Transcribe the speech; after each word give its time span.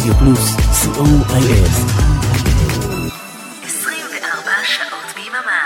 רדיו 0.00 0.14
פלוס, 0.14 0.56
co.il. 0.56 1.68
24 3.66 4.52
שעות 4.64 5.14
ביממה. 5.16 5.62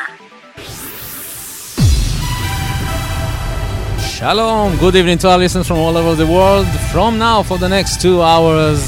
Shalom, 4.18 4.76
good 4.78 4.94
evening 4.96 5.18
to 5.18 5.28
our 5.30 5.38
listeners 5.38 5.66
from 5.66 5.78
all 5.78 5.96
over 5.96 6.14
the 6.14 6.26
world. 6.26 6.66
From 6.92 7.18
now 7.18 7.42
for 7.42 7.58
the 7.58 7.68
next 7.68 8.00
two 8.02 8.20
hours, 8.22 8.80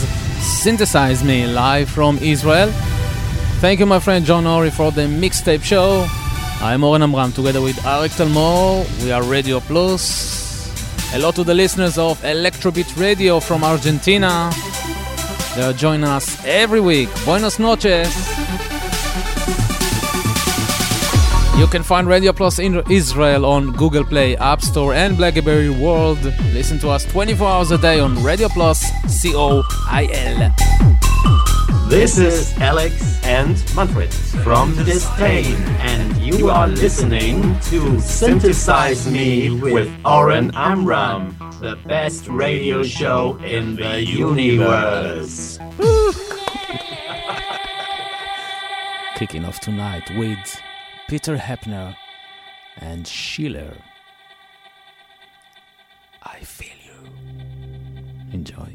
synthesize 0.62 1.20
me 1.25 1.46
live 1.46 1.89
from 1.89 2.18
Israel. 2.18 2.70
Thank 3.62 3.77
you, 3.80 3.86
my 3.86 4.00
friend 4.07 4.25
John 4.25 4.45
Ori, 4.46 4.70
for 4.70 4.91
the 4.98 5.07
mixtape 5.23 5.62
show. 5.73 5.89
I'm 6.61 6.84
Oren 6.84 7.02
Amram, 7.02 7.32
together 7.32 7.62
with 7.68 7.77
Arik 7.95 8.12
Talmor. 8.18 8.84
We 9.02 9.11
are 9.16 9.23
Radio 9.23 9.61
Plus. 9.61 10.04
Hello 11.12 11.31
to 11.39 11.43
the 11.44 11.54
listeners 11.62 11.96
of 11.99 12.14
Electrobeat 12.35 12.90
Radio 12.96 13.35
from 13.40 13.64
Argentina. 13.64 14.32
They 15.57 15.64
are 15.64 15.74
joining 15.74 16.04
us 16.04 16.46
every 16.46 16.79
week. 16.79 17.10
Buenos 17.25 17.57
noches. 17.57 18.14
You 21.57 21.65
can 21.65 21.82
find 21.82 22.07
Radio 22.07 22.32
Plus 22.32 22.60
in 22.60 22.84
Israel 22.92 23.43
on 23.43 23.71
Google 23.71 24.04
Play, 24.04 24.38
App 24.38 24.62
Store, 24.62 24.93
and 24.93 25.18
Blackberry 25.18 25.71
World. 25.71 26.24
Listen 26.54 26.78
to 26.78 26.89
us 26.89 27.06
24 27.06 27.48
hours 27.48 27.71
a 27.71 27.79
day 27.79 28.00
on 28.00 28.24
Radio 28.24 28.50
Plus, 28.50 28.86
C 29.07 29.34
O 29.36 29.64
I 29.88 30.07
L. 30.12 30.54
This 31.89 32.17
is 32.17 32.53
Alex 32.58 33.20
and 33.23 33.56
Manfred 33.73 34.14
from 34.44 34.76
!distain, 34.84 35.56
and 35.80 36.17
you 36.17 36.50
are 36.50 36.67
listening 36.67 37.58
to 37.62 38.00
Synthesize 38.02 39.09
Me 39.09 39.50
with 39.50 39.89
Oren 40.06 40.52
Amram, 40.53 41.36
the 41.59 41.75
best 41.88 42.28
radio 42.28 42.84
show 42.84 43.38
in 43.44 43.76
the 43.76 44.04
universe. 44.04 45.58
Kicking 49.16 49.45
off 49.45 49.59
tonight 49.59 50.04
with 50.18 50.62
Peter 51.09 51.36
Heppner 51.36 51.96
and 52.78 53.08
Schiller. 53.08 53.76
I 56.22 56.40
feel 56.42 56.78
you. 56.86 57.09
Enjoy. 58.34 58.74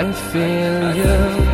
I 0.00 0.12
feel 0.12 0.96
you. 0.96 1.49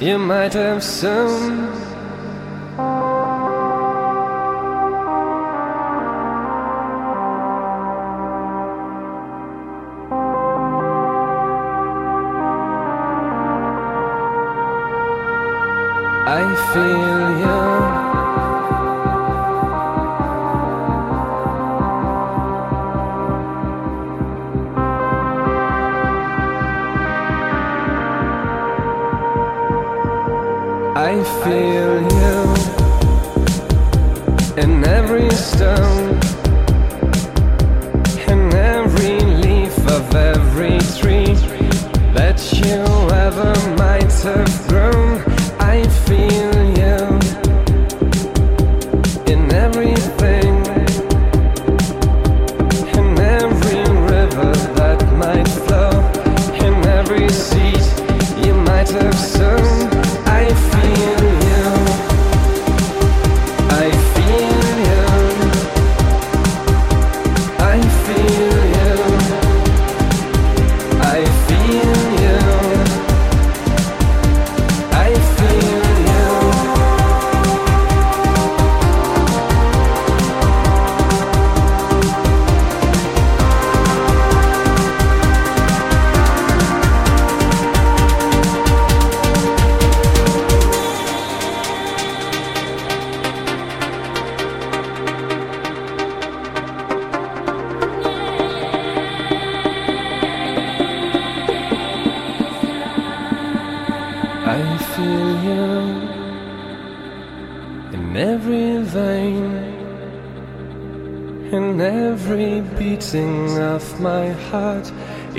You 0.00 0.18
might 0.18 0.52
have 0.52 0.82
sown. 0.82 1.15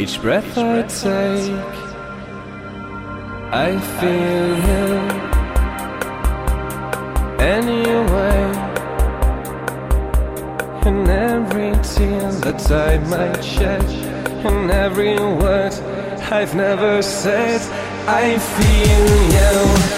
Each 0.08 0.22
breath 0.22 0.58
I 0.58 0.84
take. 0.84 1.76
I 3.52 3.78
feel 3.98 4.50
you 4.70 4.88
anyway, 7.44 8.42
in 10.88 11.10
every 11.10 11.72
tear 11.84 12.32
that 12.46 12.72
I 12.72 12.98
might 13.10 13.44
shed, 13.44 13.84
in 14.46 14.72
every 14.72 15.18
word 15.18 15.74
I've 16.32 16.56
never 16.56 17.02
said. 17.02 17.62
I 18.08 18.38
feel 18.40 19.92
you. 19.92 19.97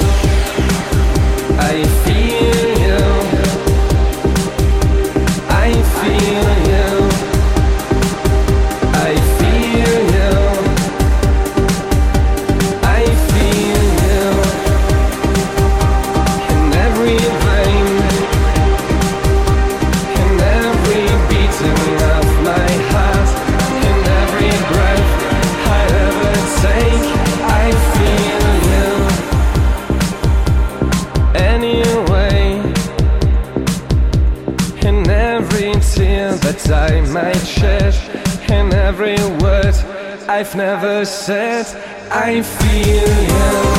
I 42.11 42.41
feel 42.41 43.73
you. 43.73 43.78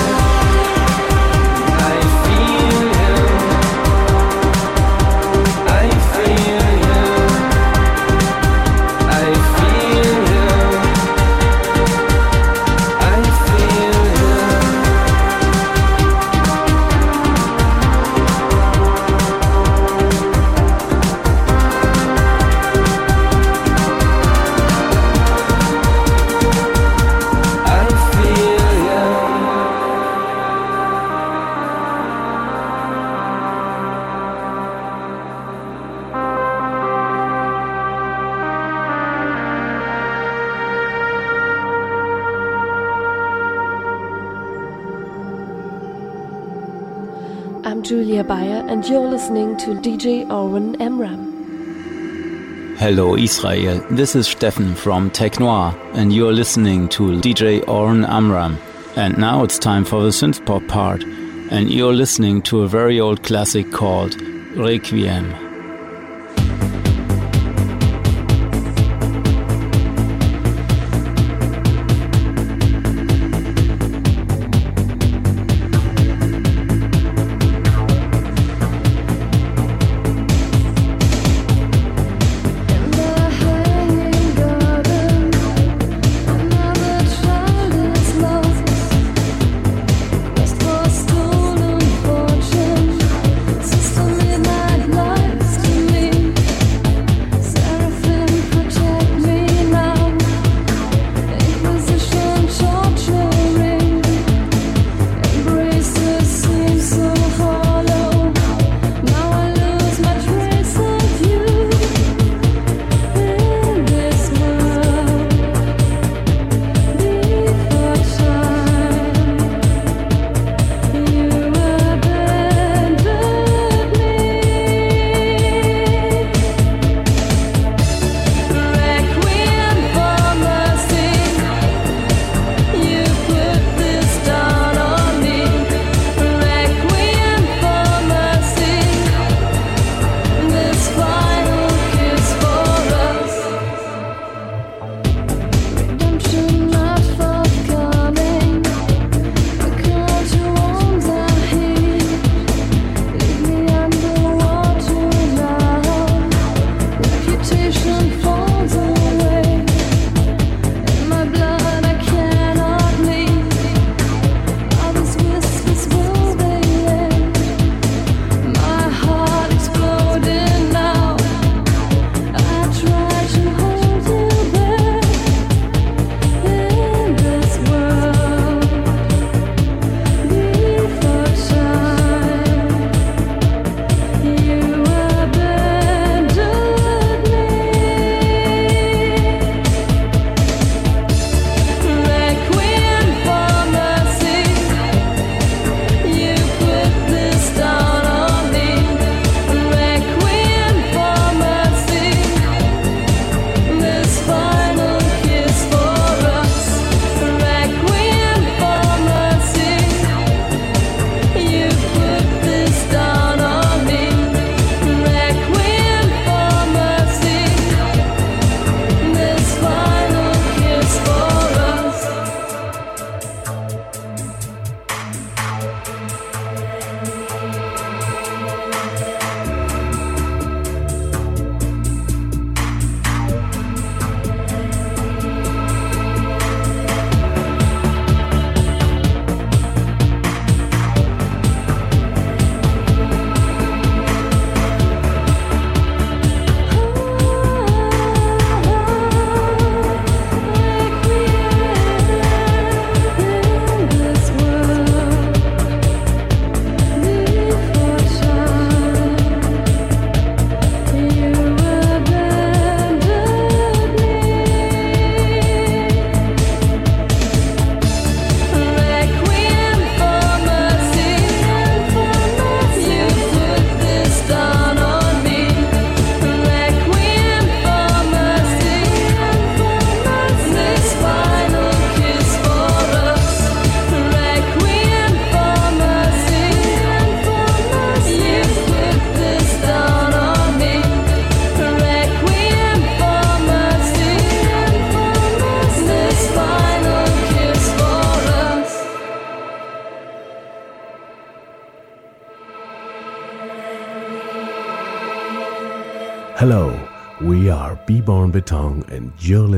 To 49.70 49.76
DJ 49.76 50.28
Oren 50.28 50.74
Amram. 50.82 52.74
Hello 52.76 53.14
Israel, 53.14 53.78
this 53.88 54.16
is 54.16 54.26
Steffen 54.26 54.74
from 54.74 55.12
Technoir, 55.12 55.76
and 55.94 56.12
you're 56.12 56.32
listening 56.32 56.88
to 56.88 57.20
DJ 57.20 57.62
Oren 57.68 58.04
Amram. 58.04 58.58
And 58.96 59.16
now 59.16 59.44
it's 59.44 59.60
time 59.60 59.84
for 59.84 60.02
the 60.02 60.08
synthpop 60.08 60.66
part, 60.66 61.04
and 61.52 61.70
you're 61.70 61.92
listening 61.92 62.42
to 62.50 62.62
a 62.62 62.68
very 62.68 62.98
old 62.98 63.22
classic 63.22 63.70
called 63.70 64.20
Requiem. 64.56 65.49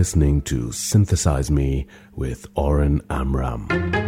Listening 0.03 0.43
to 0.43 0.73
Synthesize 0.73 1.49
Me 1.49 1.87
with 2.17 2.45
Oren 2.57 3.01
Amram. 3.09 4.02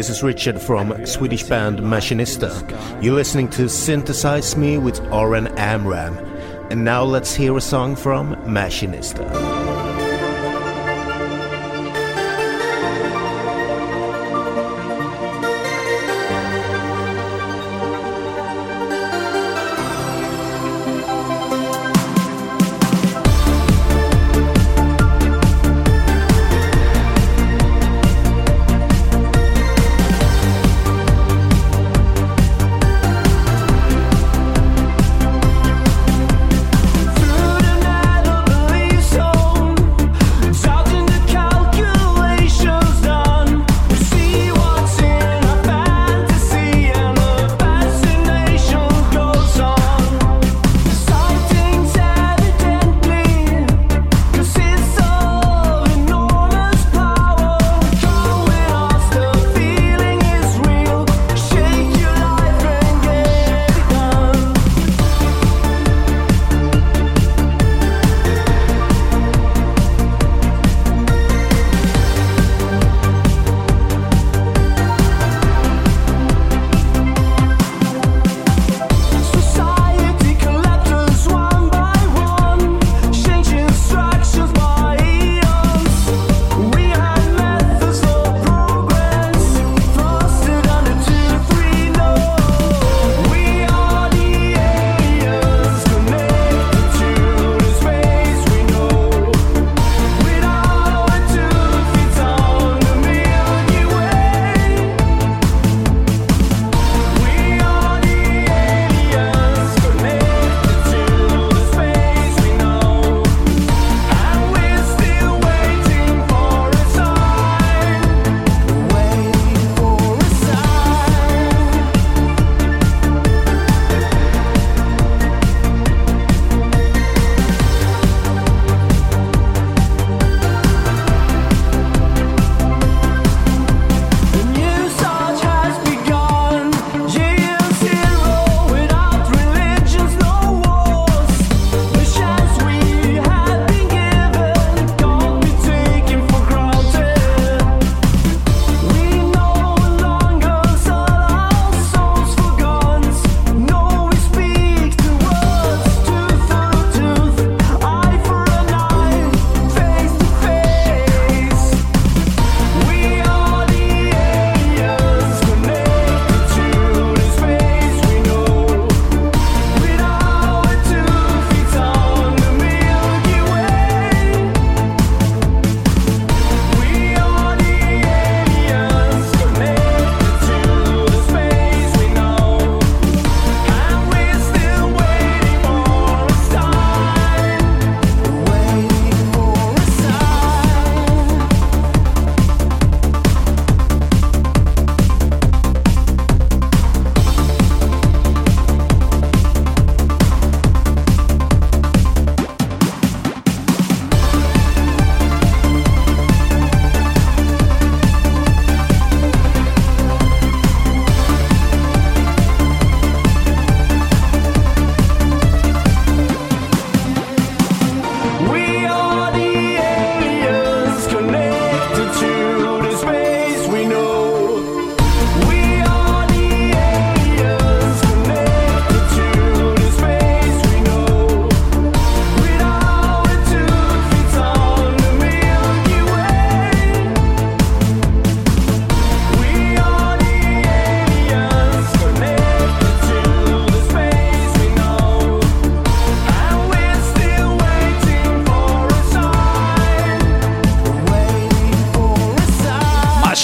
This 0.00 0.08
is 0.08 0.22
Richard 0.22 0.58
from 0.58 1.04
Swedish 1.04 1.42
band 1.42 1.80
Machinista. 1.80 2.50
You're 3.02 3.16
listening 3.16 3.50
to 3.50 3.68
Synthesize 3.68 4.56
Me 4.56 4.78
with 4.78 4.98
Oren 5.12 5.48
Amram. 5.58 6.16
And 6.70 6.86
now 6.86 7.02
let's 7.02 7.34
hear 7.34 7.54
a 7.54 7.60
song 7.60 7.96
from 7.96 8.34
Machinista. 8.46 9.49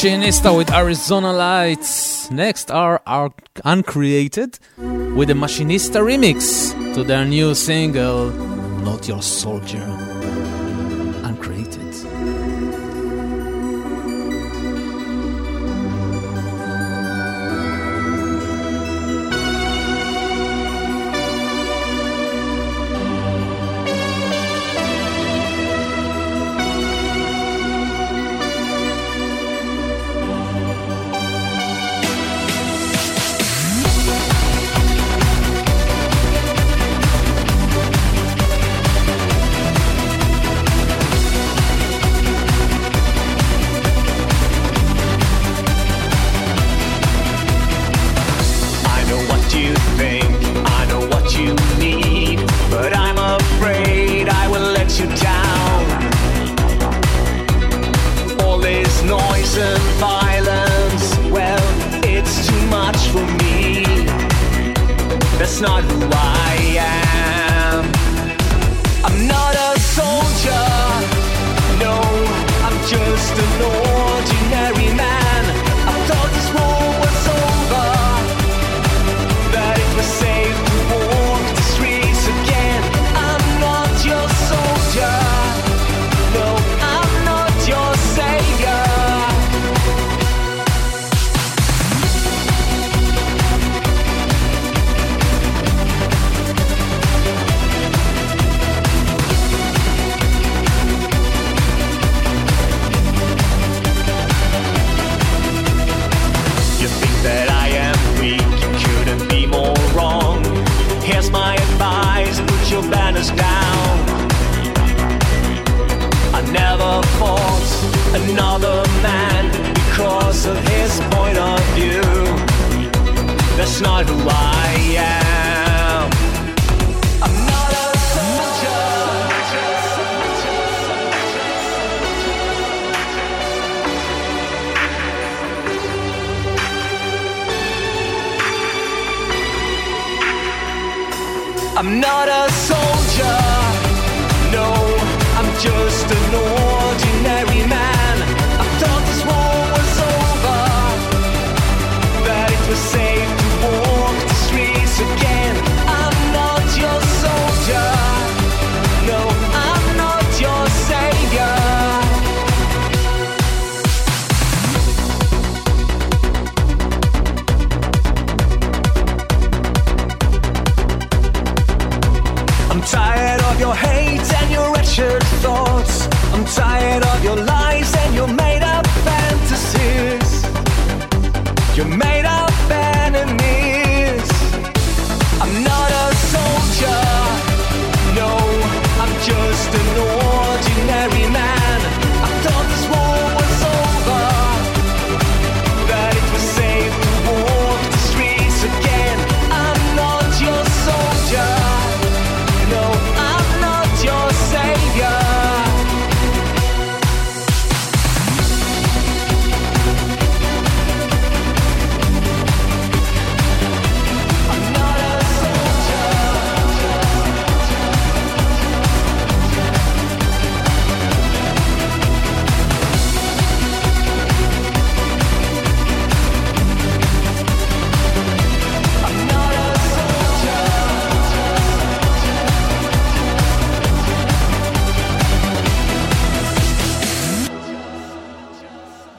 Machinista 0.07 0.57
with 0.57 0.73
Arizona 0.73 1.33
Lights. 1.33 2.31
Next 2.31 2.71
are 2.71 3.03
our 3.07 3.33
Uncreated 3.65 4.57
with 4.79 5.27
the 5.27 5.35
Machinista 5.35 6.01
remix 6.01 6.73
to 6.95 7.03
their 7.03 7.25
new 7.25 7.57
single, 7.57 8.31
Not 8.85 9.09
Your 9.09 9.21
Soldier. 9.21 10.16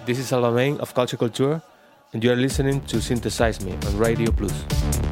Is 0.10 0.32
Alamein 0.32 0.80
of 0.80 0.94
Culture 0.94 1.18
Kultür, 1.18 1.62
and 2.14 2.24
you 2.24 2.32
are 2.32 2.36
listening 2.38 2.80
to 2.86 3.02
Synthesize 3.02 3.60
Me 3.60 3.74
on 3.74 3.98
Radio 3.98 4.32
Plus. 4.32 5.07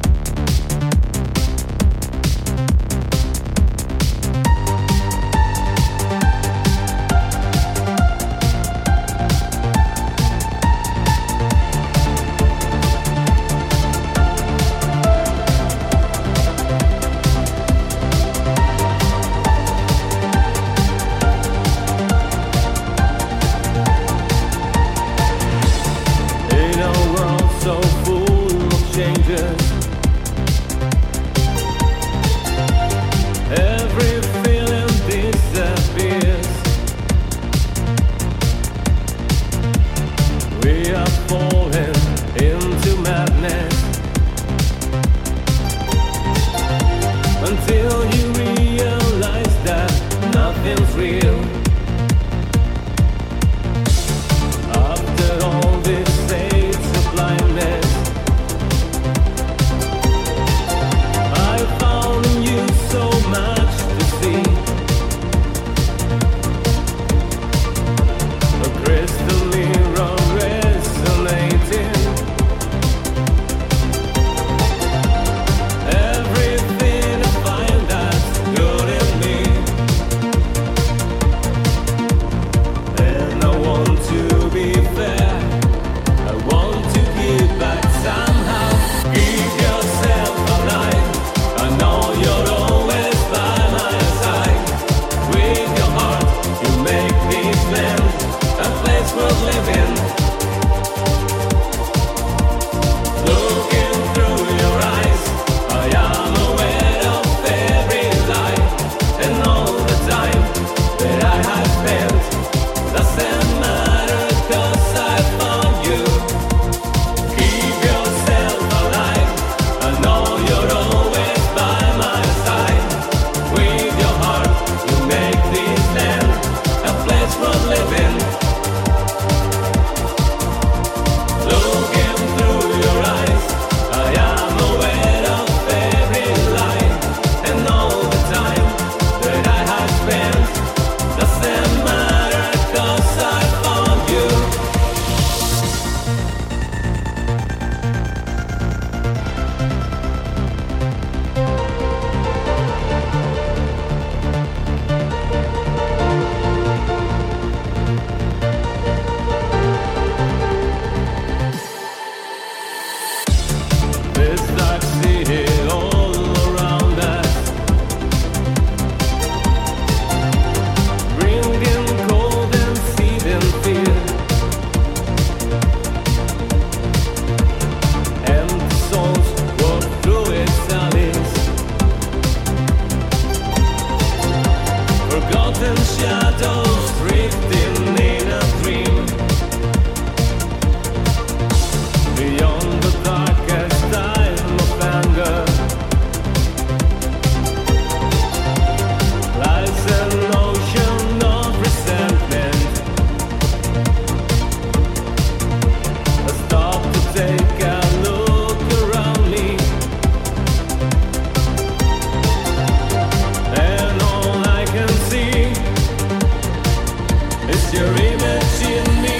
your 217.72 217.86
image 217.86 218.62
in 218.62 219.02
me. 219.02 219.15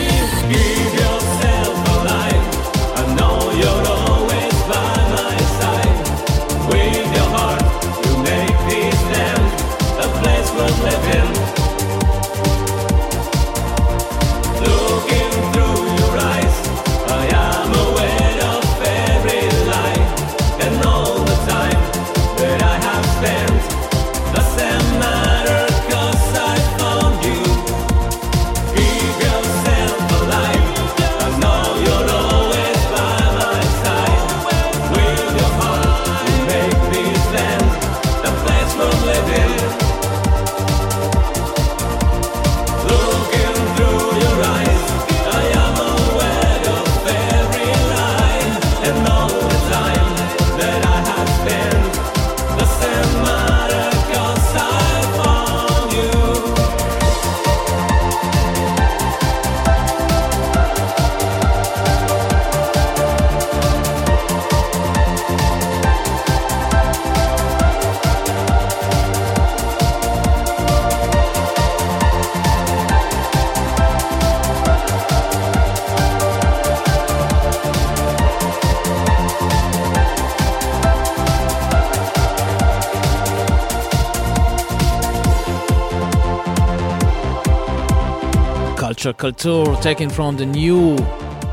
Culture 89.16 89.74
taken 89.80 90.10
from 90.10 90.36
the 90.36 90.44
new 90.44 90.94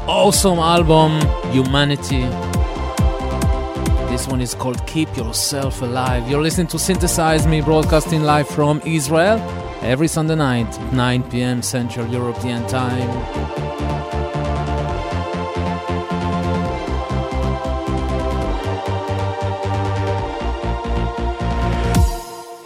awesome 0.05 0.59
album 0.59 1.21
Humanity. 1.53 2.23
This 4.11 4.27
one 4.27 4.41
is 4.41 4.53
called 4.53 4.85
Keep 4.85 5.15
Yourself 5.15 5.81
Alive. 5.81 6.29
You're 6.29 6.41
listening 6.41 6.67
to 6.67 6.77
Synthesize 6.77 7.47
Me, 7.47 7.61
broadcasting 7.61 8.23
live 8.23 8.49
from 8.49 8.81
Israel 8.85 9.39
every 9.81 10.09
Sunday 10.09 10.35
night, 10.35 10.77
9 10.91 11.23
p.m. 11.31 11.61
Central 11.61 12.05
European 12.07 12.67
Time. 12.67 13.07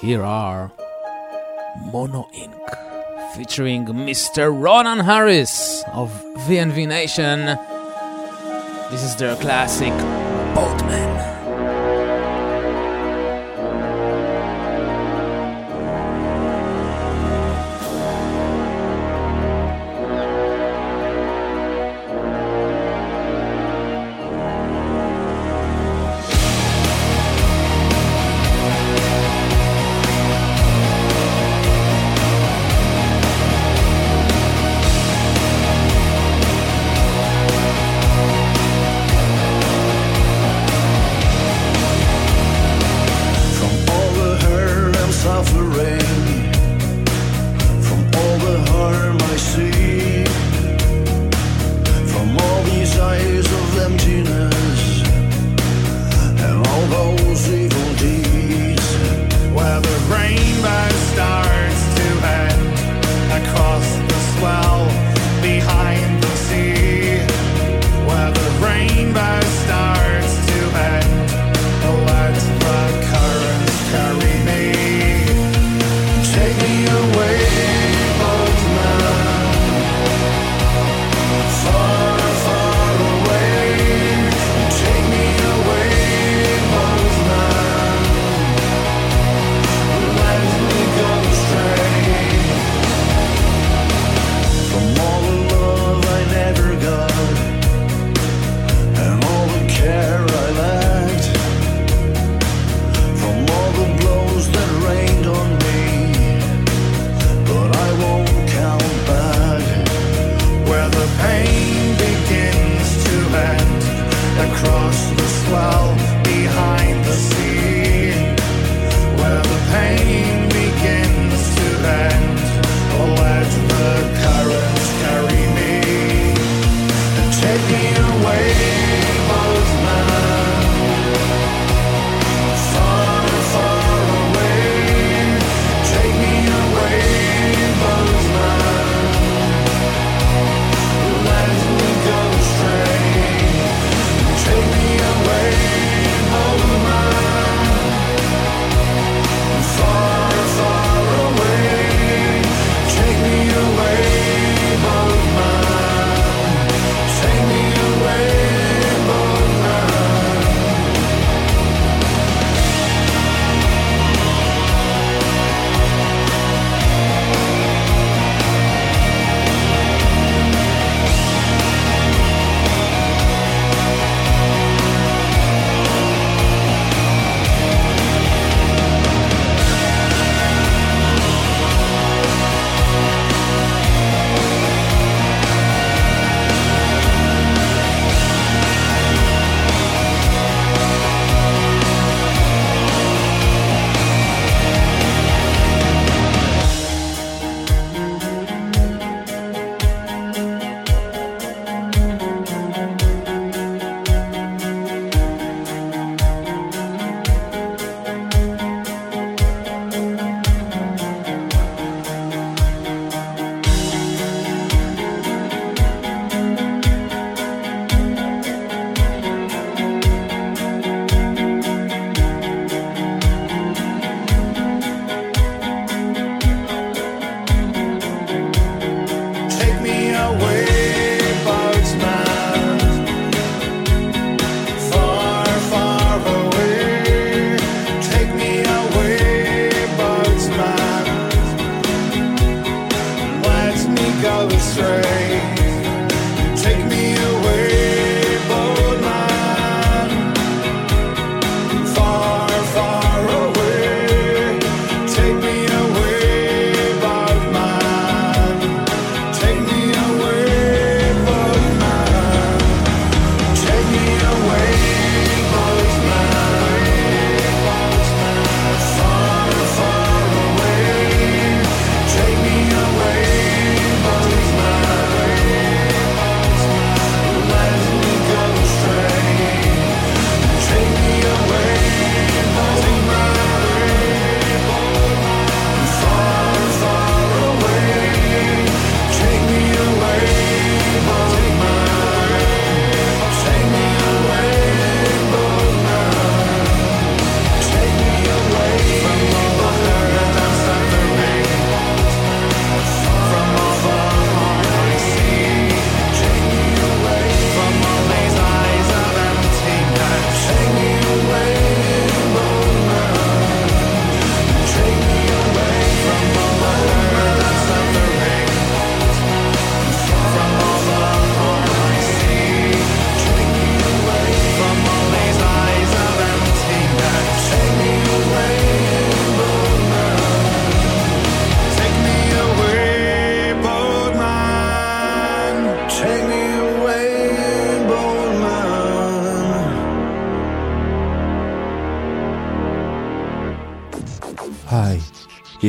Here 0.02 0.24
are 0.24 0.72
featuring 3.58 3.86
Mr. 3.88 4.54
Ronan 4.56 5.00
Harris 5.00 5.84
of 5.92 6.12
VNV 6.48 6.88
Nation. 6.88 7.46
This 8.92 9.02
is 9.02 9.16
their 9.16 9.36
classic 9.38 9.94
Boatman. 10.54 11.37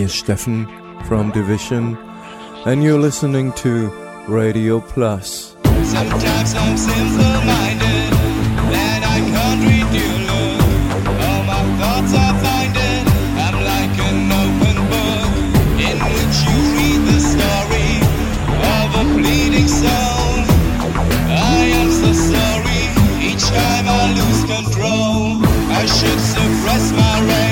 is 0.01 0.13
Stefan 0.15 0.67
from 1.05 1.31
De/vision, 1.33 1.97
and 2.67 2.83
you're 2.83 3.01
listening 3.01 3.53
to 3.53 3.91
Radio 4.29 4.81
Plus. 4.81 5.57
Sometimes 5.65 6.55
I'm 6.55 6.77
simple-minded, 6.77 8.13
and 8.87 9.03
I 9.05 9.19
can't 9.33 9.61
read 9.69 9.89
you 9.99 10.11
look. 10.31 10.61
All 11.27 11.43
my 11.53 11.63
thoughts 11.79 12.15
are. 12.15 12.37
I'm 13.45 13.59
like 13.73 13.97
an 14.09 14.31
open 14.43 14.79
book 14.93 15.33
in 15.89 15.97
which 16.15 16.37
you 16.47 16.59
read 16.79 17.01
the 17.11 17.19
story 17.33 17.93
of 18.77 18.89
a 19.03 19.05
bleeding 19.17 19.69
soul. 19.69 20.45
I 21.57 21.63
am 21.81 21.91
so 22.01 22.11
sorry. 22.13 22.83
Each 23.29 23.47
time 23.61 23.87
I 23.89 24.05
lose 24.19 24.43
control, 24.55 25.43
I 25.81 25.85
should 25.87 26.21
suppress 26.21 26.93
my 26.93 27.15
rage. 27.31 27.48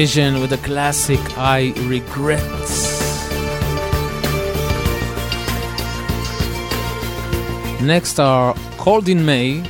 Vision 0.00 0.40
with 0.40 0.48
the 0.48 0.56
classic 0.56 1.20
I 1.36 1.74
Regret. 1.80 2.40
Next 7.82 8.18
are 8.18 8.54
Cold 8.78 9.10
in 9.10 9.26
May 9.26 9.60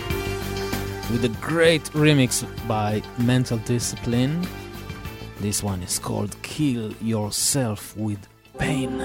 with 1.10 1.24
a 1.24 1.36
great 1.40 1.82
remix 1.94 2.46
by 2.68 3.02
Mental 3.18 3.58
Discipline. 3.58 4.46
This 5.40 5.64
one 5.64 5.82
is 5.82 5.98
called 5.98 6.40
Kill 6.42 6.92
Yourself 7.02 7.96
with 7.96 8.20
Pain. 8.56 9.00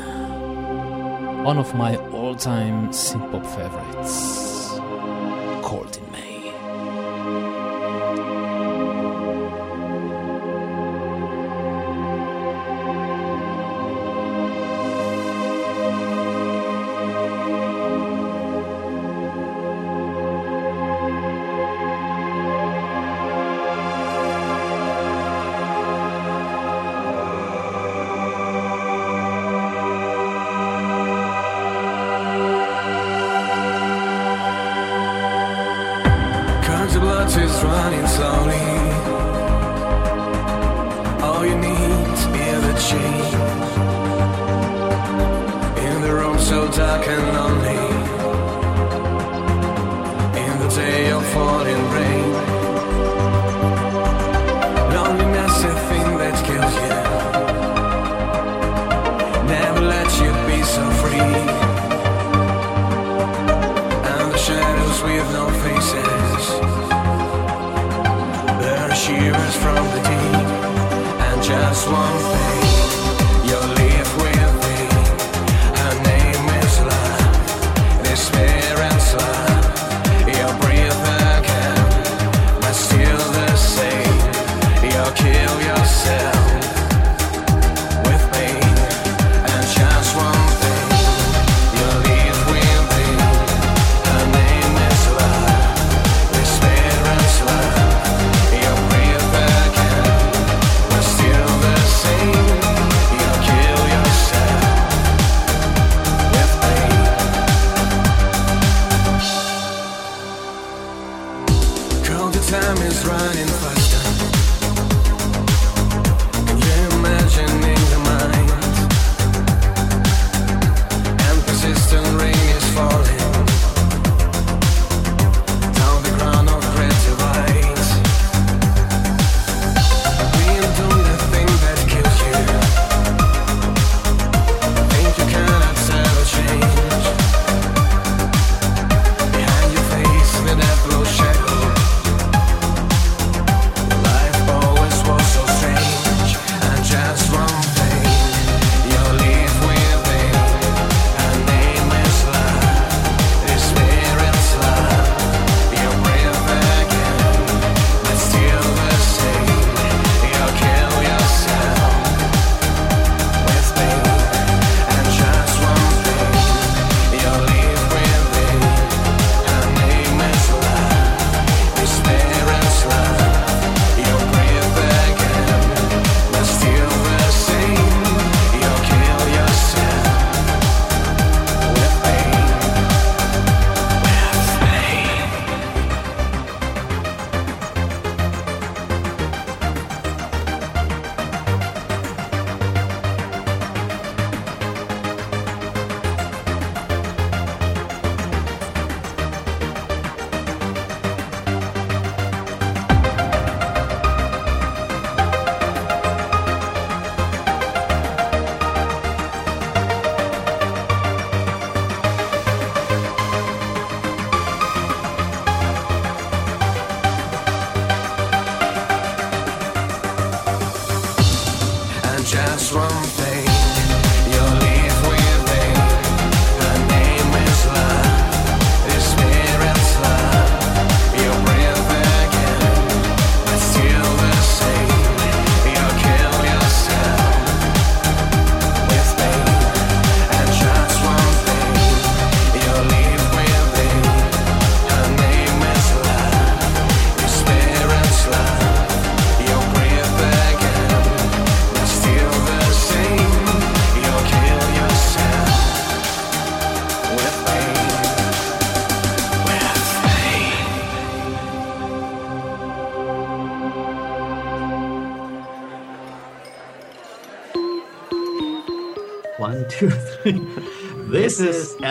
One 1.44 1.58
of 1.58 1.74
my 1.74 1.96
all 2.14 2.36
time 2.36 2.90
synth 2.90 3.32
pop 3.32 3.46
favorites. 3.58 4.78
Cold 5.68 5.98
in 5.98 6.12
May. 6.12 6.25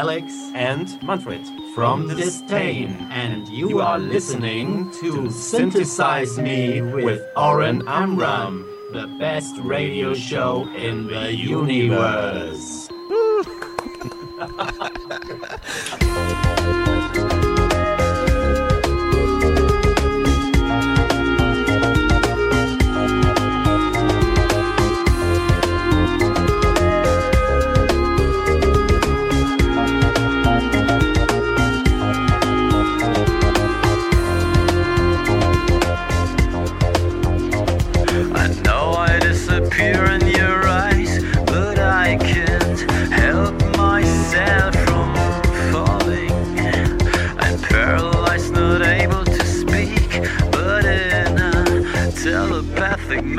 Alex 0.05 0.34
and 0.55 1.02
Manfred 1.02 1.40
from 1.74 2.07
the 2.07 2.14
distain, 2.14 2.90
and 3.11 3.48
you 3.48 3.80
are 3.80 3.98
listening 3.98 4.90
to 5.00 5.30
Synthesize 5.30 6.38
Me 6.38 6.82
with 6.82 7.22
Oren 7.38 7.88
Amram, 7.88 8.68
the 8.92 9.07
best 9.18 9.57
radio 9.61 10.12
show 10.12 10.68
in 10.76 11.07
the 11.07 11.34
universe. 11.34 12.90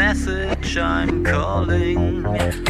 message 0.06 0.78
I'm 0.78 1.24
calling. 1.24 2.65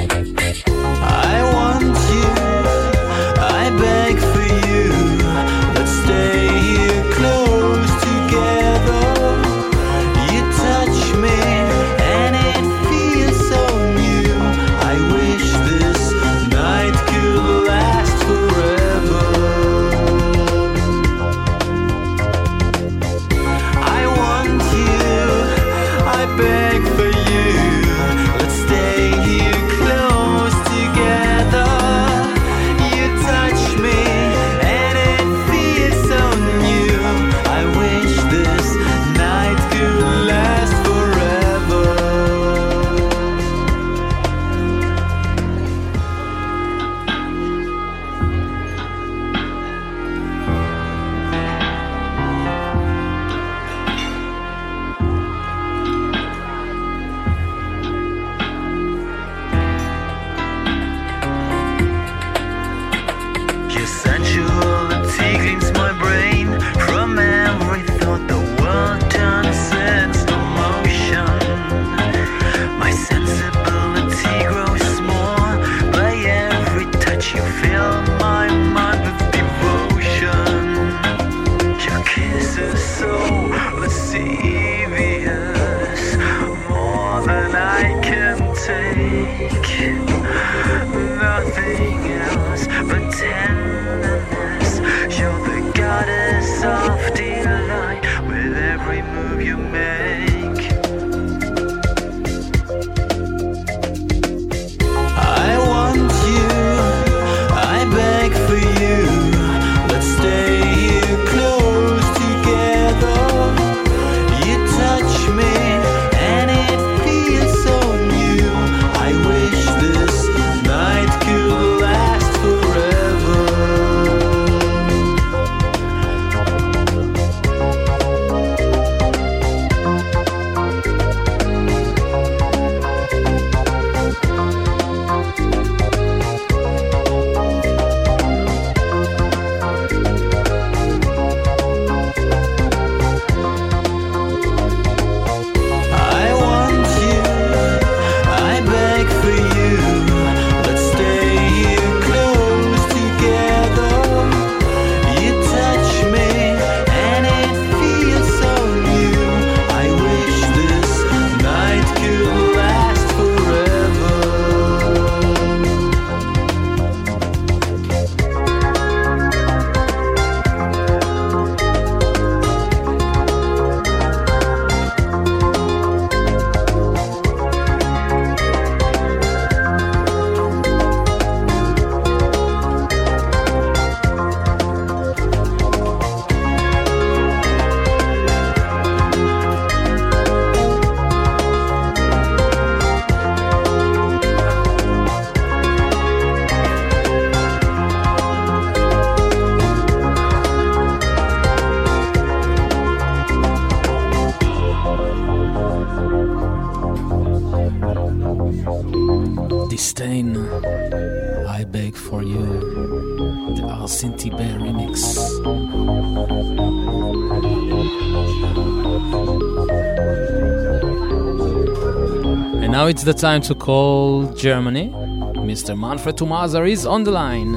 The 223.06 223.14
time 223.14 223.41
to 223.41 223.53
call 223.53 224.34
Germany. 224.34 224.89
Mr. 224.89 225.78
Manfred 225.78 226.18
Thomaser 226.18 226.68
is 226.68 226.88
on 226.88 227.03
the 227.03 227.12
line 227.12 227.51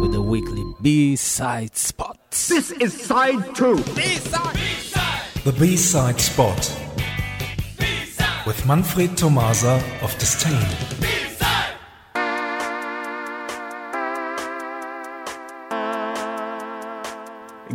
with 0.00 0.12
the 0.12 0.22
weekly 0.22 0.64
B-side 0.80 1.76
spot. 1.76 2.16
This 2.30 2.70
is 2.70 2.92
side 2.92 3.56
two. 3.56 3.74
B 3.96 4.02
side. 4.02 4.56
The 5.42 5.50
B-side 5.50 6.20
spot 6.20 6.80
with 8.46 8.64
Manfred 8.64 9.16
Thomaser 9.16 9.82
of 10.00 10.16
distain. 10.16 10.62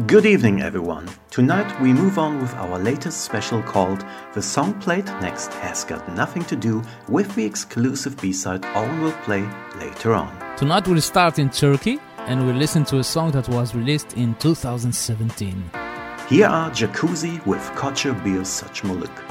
Good 0.07 0.25
evening, 0.25 0.61
everyone. 0.61 1.09
Tonight 1.31 1.81
we 1.81 1.91
move 1.91 2.17
on 2.17 2.41
with 2.41 2.53
our 2.55 2.79
latest 2.79 3.25
special 3.25 3.61
called 3.61 4.05
The 4.33 4.41
Song 4.41 4.79
Played 4.79 5.07
Next 5.19 5.53
Has 5.55 5.83
Got 5.83 6.07
Nothing 6.15 6.45
to 6.45 6.55
Do 6.55 6.81
with 7.09 7.35
the 7.35 7.43
exclusive 7.43 8.15
B 8.21 8.31
side 8.31 8.65
Oren 8.73 9.01
will 9.01 9.11
play 9.25 9.45
later 9.77 10.13
on. 10.13 10.31
Tonight 10.55 10.87
we'll 10.87 11.01
start 11.01 11.37
in 11.37 11.49
Turkey 11.49 11.99
and 12.27 12.45
we'll 12.45 12.55
listen 12.55 12.85
to 12.85 12.99
a 12.99 13.03
song 13.03 13.31
that 13.31 13.49
was 13.49 13.75
released 13.75 14.13
in 14.13 14.33
2017. 14.35 15.69
Here 16.29 16.47
are 16.47 16.71
Jakuzi 16.71 17.45
with 17.45 17.61
Koca 17.75 18.13
Bir 18.23 18.45
Saçmalık. 18.45 19.30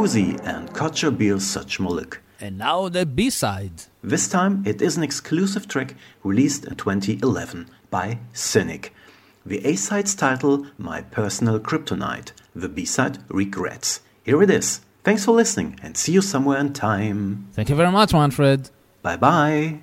Kuzi 0.00 0.40
and 0.46 0.72
And 2.40 2.56
now 2.56 2.88
the 2.88 3.04
B-side. 3.04 3.82
This 4.02 4.28
time 4.28 4.62
it 4.64 4.80
is 4.80 4.96
an 4.96 5.02
exclusive 5.02 5.68
track 5.68 5.94
released 6.24 6.64
in 6.64 6.76
2011 6.76 7.68
by 7.90 8.18
Cynic. 8.32 8.94
The 9.44 9.62
A-side's 9.66 10.14
title, 10.14 10.66
My 10.78 11.02
Personal 11.02 11.60
Kryptonite. 11.60 12.32
The 12.56 12.70
B-side, 12.70 13.18
Regrets. 13.28 14.00
Here 14.22 14.42
it 14.42 14.48
is. 14.48 14.80
Thanks 15.04 15.26
for 15.26 15.32
listening 15.32 15.78
and 15.82 15.98
see 15.98 16.12
you 16.12 16.22
somewhere 16.22 16.56
in 16.56 16.72
time. 16.72 17.48
Thank 17.52 17.68
you 17.68 17.76
very 17.76 17.92
much, 17.92 18.14
Manfred. 18.14 18.70
Bye 19.02 19.18
bye. 19.18 19.80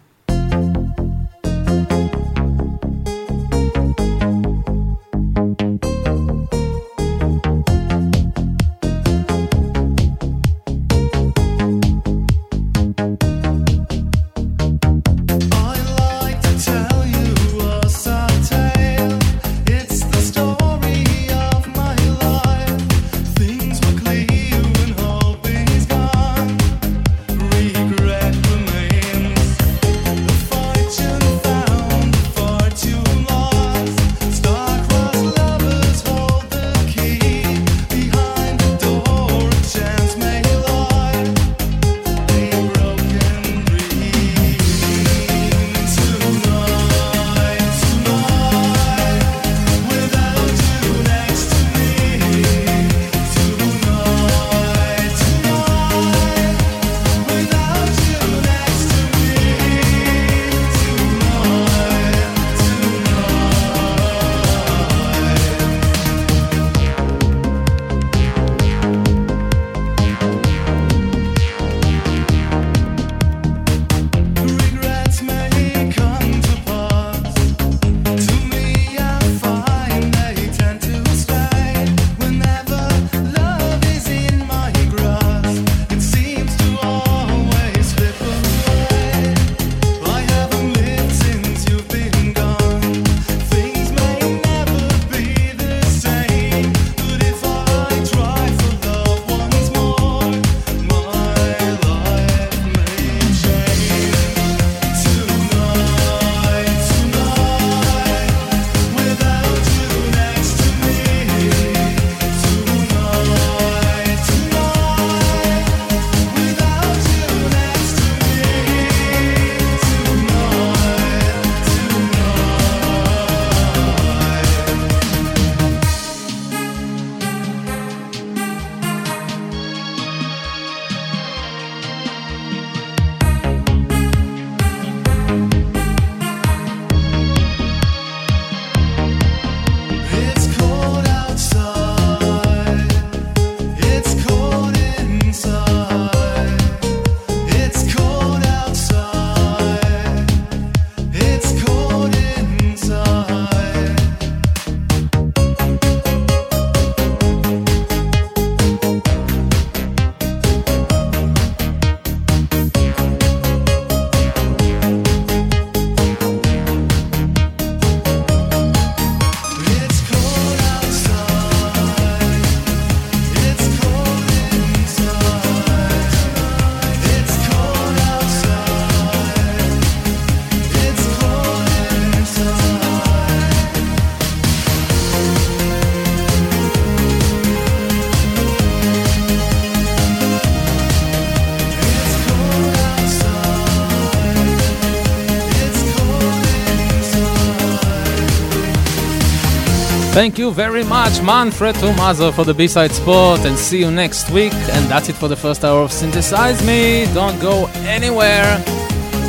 Thank 200.18 200.40
you 200.40 200.50
very 200.50 200.84
much, 200.84 201.22
Manfred 201.22 201.76
Thomaser, 201.76 202.34
for 202.34 202.44
the 202.44 202.52
B-Side 202.52 202.92
spot, 202.92 203.46
and 203.46 203.56
see 203.56 203.78
you 203.78 203.92
next 203.92 204.32
week. 204.32 204.52
And 204.52 204.90
that's 204.90 205.10
it 205.10 205.16
for 205.16 205.28
the 205.28 205.36
first 205.36 205.64
hour 205.64 205.84
of 205.84 205.92
Synthesize 205.92 206.66
Me. 206.66 207.06
Don't 207.14 207.40
go 207.40 207.68
anywhere, 207.86 208.60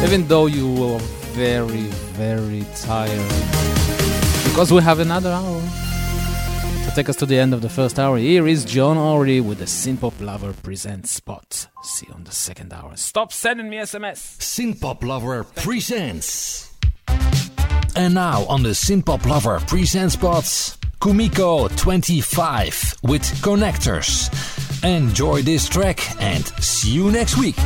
even 0.02 0.26
though 0.26 0.46
you 0.46 0.82
are 0.84 0.98
very, 1.36 1.88
very 2.16 2.64
tired. 2.74 3.28
Because 4.44 4.72
we 4.72 4.80
have 4.80 4.98
another 4.98 5.30
hour. 5.30 5.60
To 6.86 6.92
take 6.94 7.10
us 7.10 7.16
to 7.16 7.26
the 7.26 7.38
end 7.38 7.52
of 7.52 7.60
the 7.60 7.68
first 7.68 7.98
hour, 7.98 8.16
here 8.16 8.48
is 8.48 8.64
John 8.64 8.96
Ory 8.96 9.42
with 9.42 9.58
the 9.58 9.66
Synpop 9.66 10.18
Lover 10.22 10.54
Presents 10.54 11.10
Spot. 11.10 11.66
See 11.82 12.06
you 12.08 12.14
on 12.14 12.24
the 12.24 12.32
second 12.32 12.72
hour. 12.72 12.96
Stop 12.96 13.34
sending 13.34 13.68
me 13.68 13.76
SMS. 13.76 14.38
Synpop 14.38 15.04
Lover 15.04 15.44
Presents. 15.44 16.72
And 17.94 18.14
now 18.14 18.46
on 18.46 18.62
the 18.62 18.70
Synpop 18.70 19.26
Lover 19.26 19.60
Presents 19.66 20.14
Spots. 20.14 20.77
Kumiko 21.00 21.68
25 21.76 22.96
with 23.02 23.22
Connectors. 23.40 24.28
Enjoy 24.84 25.42
this 25.42 25.68
track 25.68 26.00
and 26.20 26.44
see 26.60 26.90
you 26.90 27.12
next 27.12 27.36
week. 27.36 27.56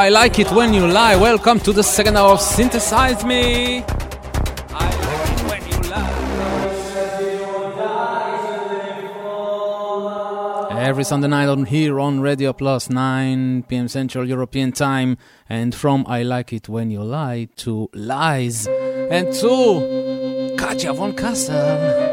I 0.00 0.08
like 0.08 0.38
it 0.38 0.50
when 0.52 0.72
you 0.72 0.86
lie. 0.86 1.14
Welcome 1.14 1.60
to 1.60 1.74
the 1.74 1.82
second 1.82 2.16
hour 2.16 2.32
of 2.32 2.40
Synthesize 2.40 3.22
Me. 3.22 3.84
every 10.70 11.04
Sunday 11.04 11.28
night 11.28 11.48
on 11.50 11.66
here 11.66 12.00
on 12.00 12.20
Radio 12.20 12.54
Plus, 12.54 12.88
9 12.88 13.64
p.m. 13.64 13.88
Central 13.88 14.26
European 14.26 14.72
Time, 14.72 15.18
and 15.50 15.74
from 15.74 16.06
I 16.08 16.22
Like 16.22 16.54
It 16.54 16.70
When 16.70 16.90
You 16.90 17.02
Lie 17.04 17.48
to 17.56 17.90
Lies 17.92 18.66
and 18.66 19.30
to 19.34 20.56
Katja 20.58 20.94
von 20.94 21.12
Kassel. 21.12 22.09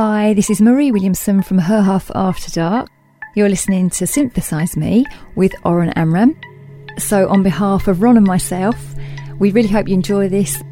Hi, 0.00 0.32
this 0.32 0.48
is 0.48 0.60
Marie 0.60 0.92
Williamson 0.92 1.42
from 1.42 1.58
Her 1.58 1.82
Half 1.82 2.12
After 2.14 2.52
Dark. 2.52 2.88
You're 3.34 3.48
listening 3.48 3.90
to 3.90 4.06
Synthesize 4.06 4.76
Me 4.76 5.04
with 5.34 5.52
Oren 5.64 5.88
Amram. 5.96 6.38
So, 6.98 7.28
on 7.28 7.42
behalf 7.42 7.88
of 7.88 8.00
Ron 8.00 8.16
and 8.16 8.24
myself, 8.24 8.76
we 9.40 9.50
really 9.50 9.66
hope 9.66 9.88
you 9.88 9.94
enjoy 9.94 10.28
this. 10.28 10.62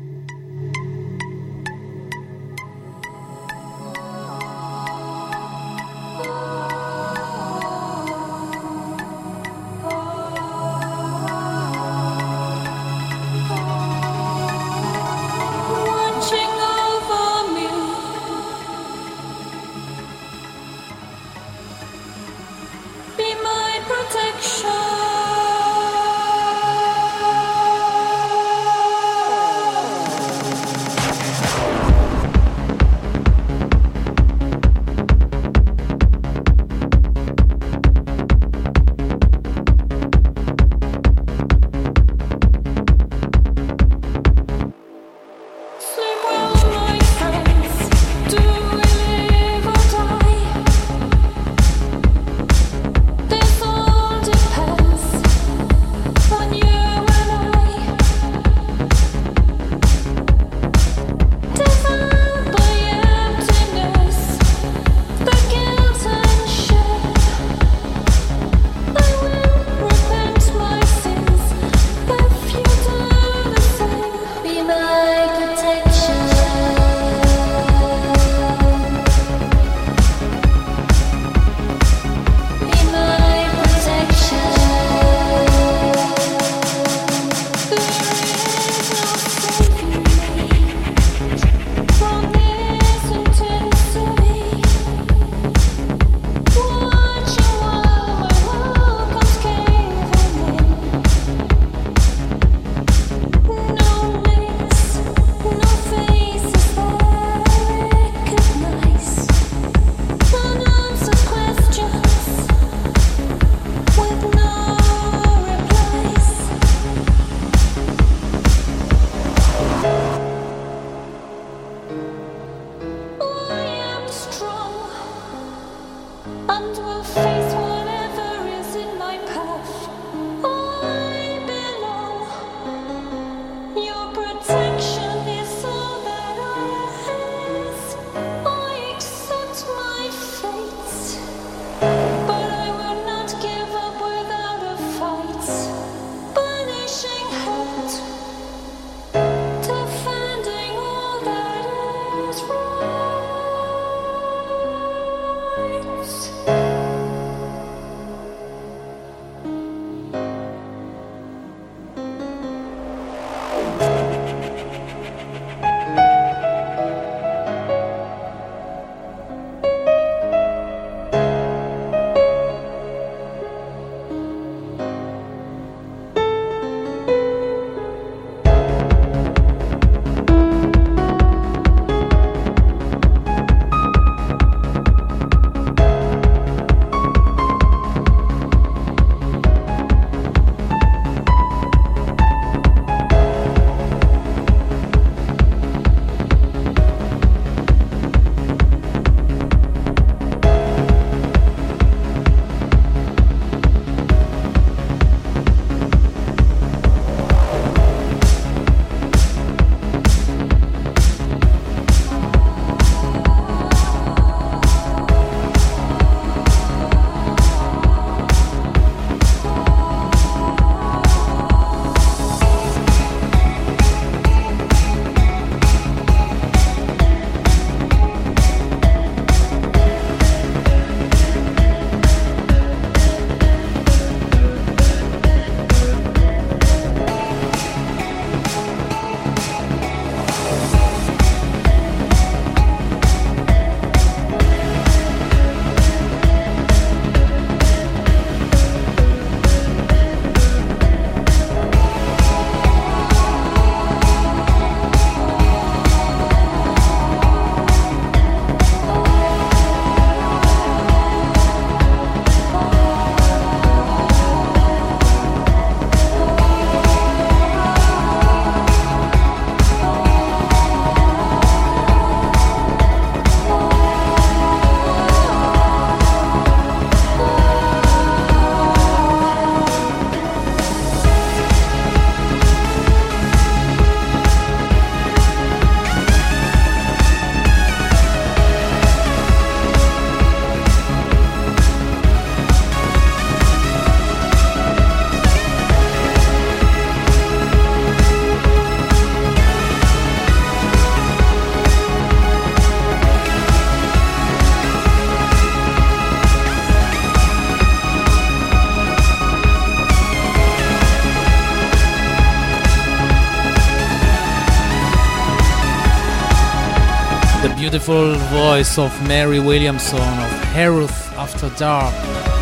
beautiful 317.86 318.14
voice 318.36 318.78
of 318.78 318.90
Mary 319.06 319.38
Williamson 319.38 319.98
of 320.00 320.30
Heruth 320.56 321.12
After 321.16 321.48
Dark. 321.50 321.94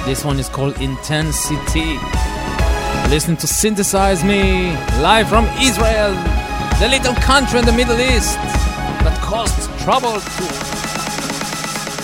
This 0.07 0.25
one 0.25 0.39
is 0.39 0.49
called 0.49 0.81
Intensity. 0.81 1.99
Listen 3.11 3.37
to 3.37 3.47
Synthesize 3.47 4.25
Me, 4.25 4.71
live 5.03 5.29
from 5.29 5.45
Israel, 5.61 6.15
the 6.81 6.89
little 6.89 7.15
country 7.17 7.59
in 7.59 7.67
the 7.67 7.73
Middle 7.73 8.01
East 8.01 8.39
that 9.05 9.19
caused 9.21 9.69
trouble 9.81 10.13
to. 10.13 10.45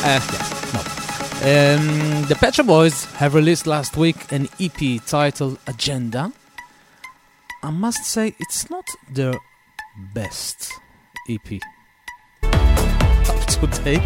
Uh, 0.04 0.20
yeah, 0.34 0.58
no. 0.74 2.18
Um, 2.20 2.26
the 2.26 2.36
Pet 2.38 2.56
Shop 2.56 2.66
Boys 2.66 3.06
have 3.14 3.34
released 3.34 3.66
last 3.66 3.96
week 3.96 4.30
an 4.30 4.50
EP 4.60 5.02
titled 5.06 5.58
Agenda. 5.66 6.30
I 7.62 7.70
must 7.70 8.04
say, 8.04 8.34
it's 8.38 8.68
not 8.68 8.84
their 9.10 9.32
best 10.12 10.74
EP 11.26 11.62
to. 13.66 14.00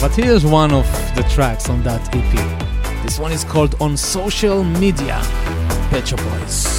But 0.00 0.14
here's 0.14 0.44
one 0.44 0.72
of 0.72 0.86
the 1.14 1.22
tracks 1.30 1.68
on 1.68 1.82
that 1.82 2.14
EP. 2.14 3.02
This 3.02 3.18
one 3.18 3.32
is 3.32 3.44
called 3.44 3.74
On 3.80 3.96
Social 3.96 4.64
Media, 4.64 5.20
Pet 5.90 6.12
Boys. 6.16 6.75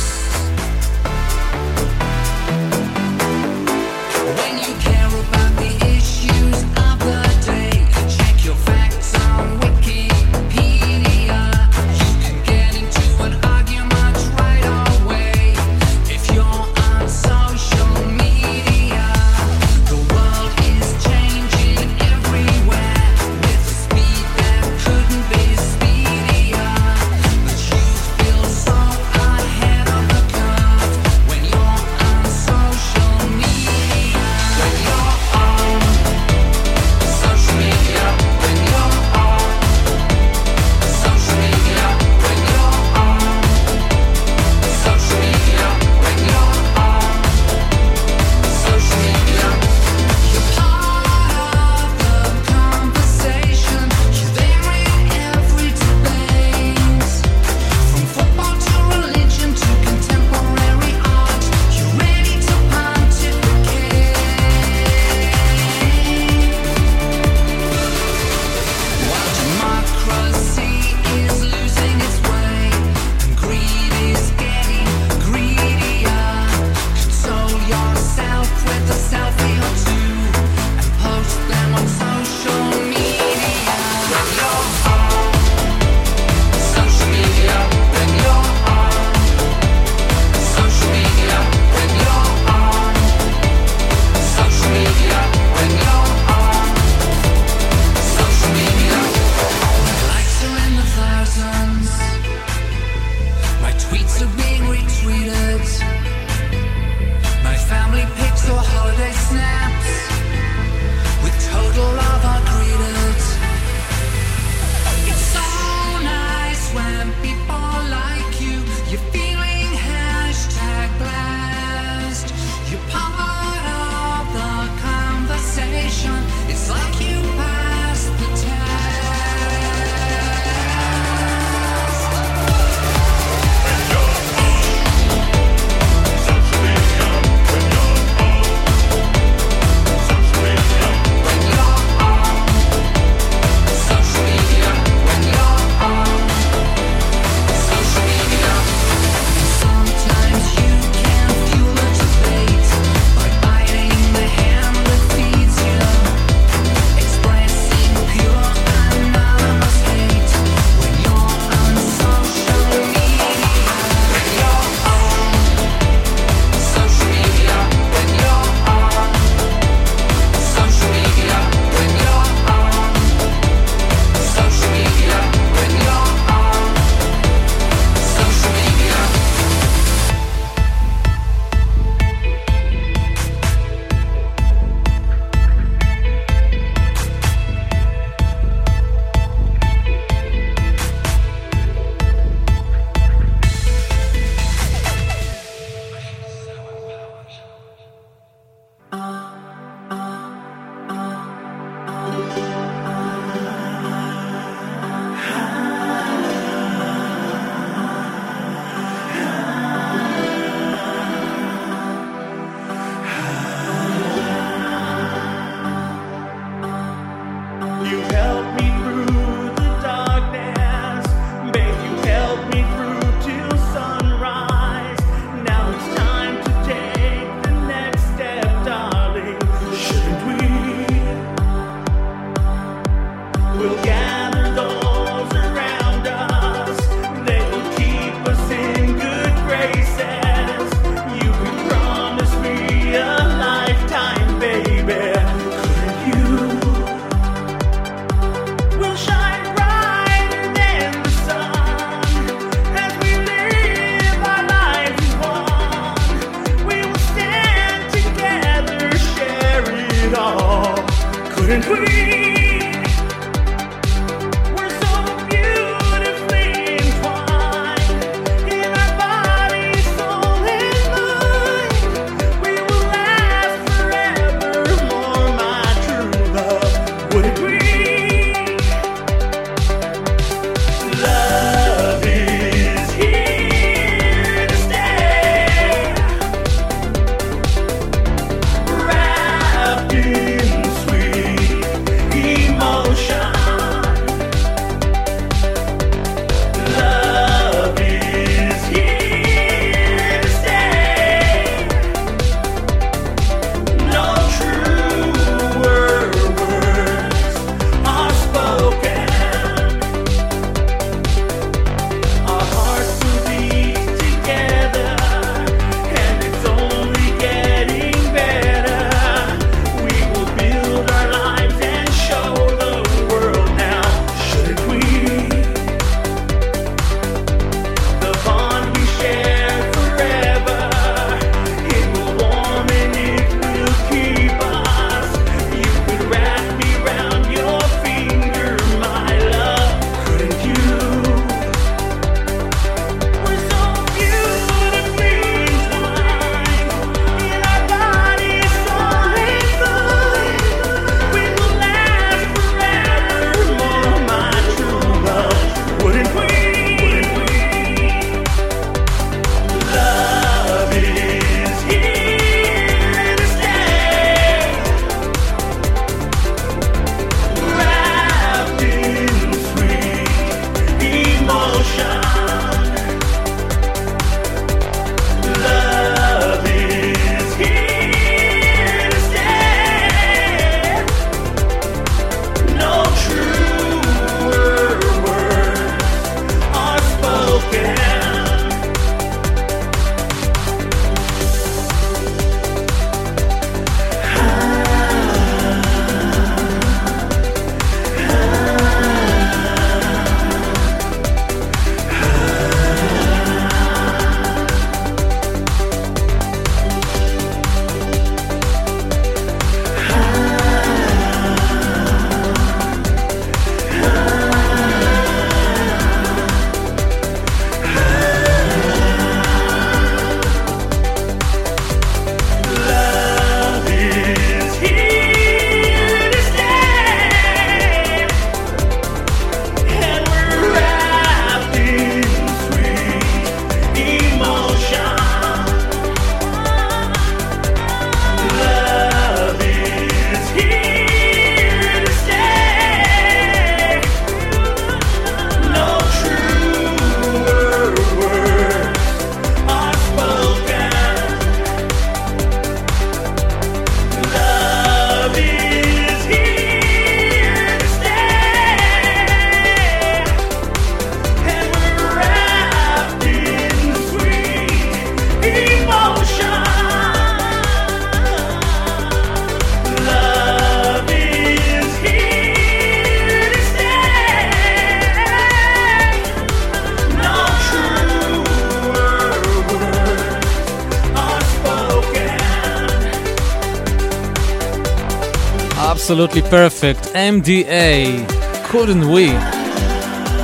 Absolutely 485.98 486.30
perfect. 486.30 486.82
MDA. 486.94 488.08
Couldn't 488.50 488.88
we? 488.88 489.10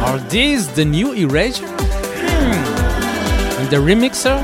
Are 0.06 0.20
these 0.30 0.72
the 0.76 0.86
new 0.86 1.14
Erasure? 1.14 1.66
Hmm. 1.66 3.60
And 3.60 3.70
the 3.72 3.78
remixer? 3.78 4.38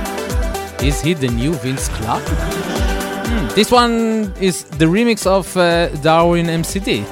Is 0.82 1.02
he 1.02 1.14
the 1.14 1.28
new 1.28 1.54
Vince 1.54 1.88
Clarke? 1.90 2.24
Hmm. 2.24 3.48
This 3.54 3.72
one 3.72 4.34
is 4.42 4.64
the 4.80 4.86
remix 4.86 5.28
of 5.28 5.56
uh, 5.56 5.90
Darwin 6.02 6.48
MCD. 6.48 7.06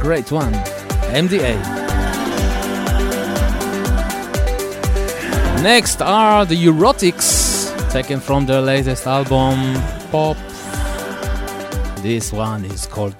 Great 0.00 0.32
one. 0.32 0.54
MDA. 1.12 1.60
Next 5.62 6.00
are 6.00 6.46
the 6.46 6.56
Eurotics, 6.56 7.68
taken 7.92 8.18
from 8.18 8.46
their 8.46 8.62
latest 8.62 9.06
album, 9.06 9.74
Pop. 10.10 10.38
This 12.04 12.34
one 12.34 12.66
is 12.66 12.84
called 12.84 13.16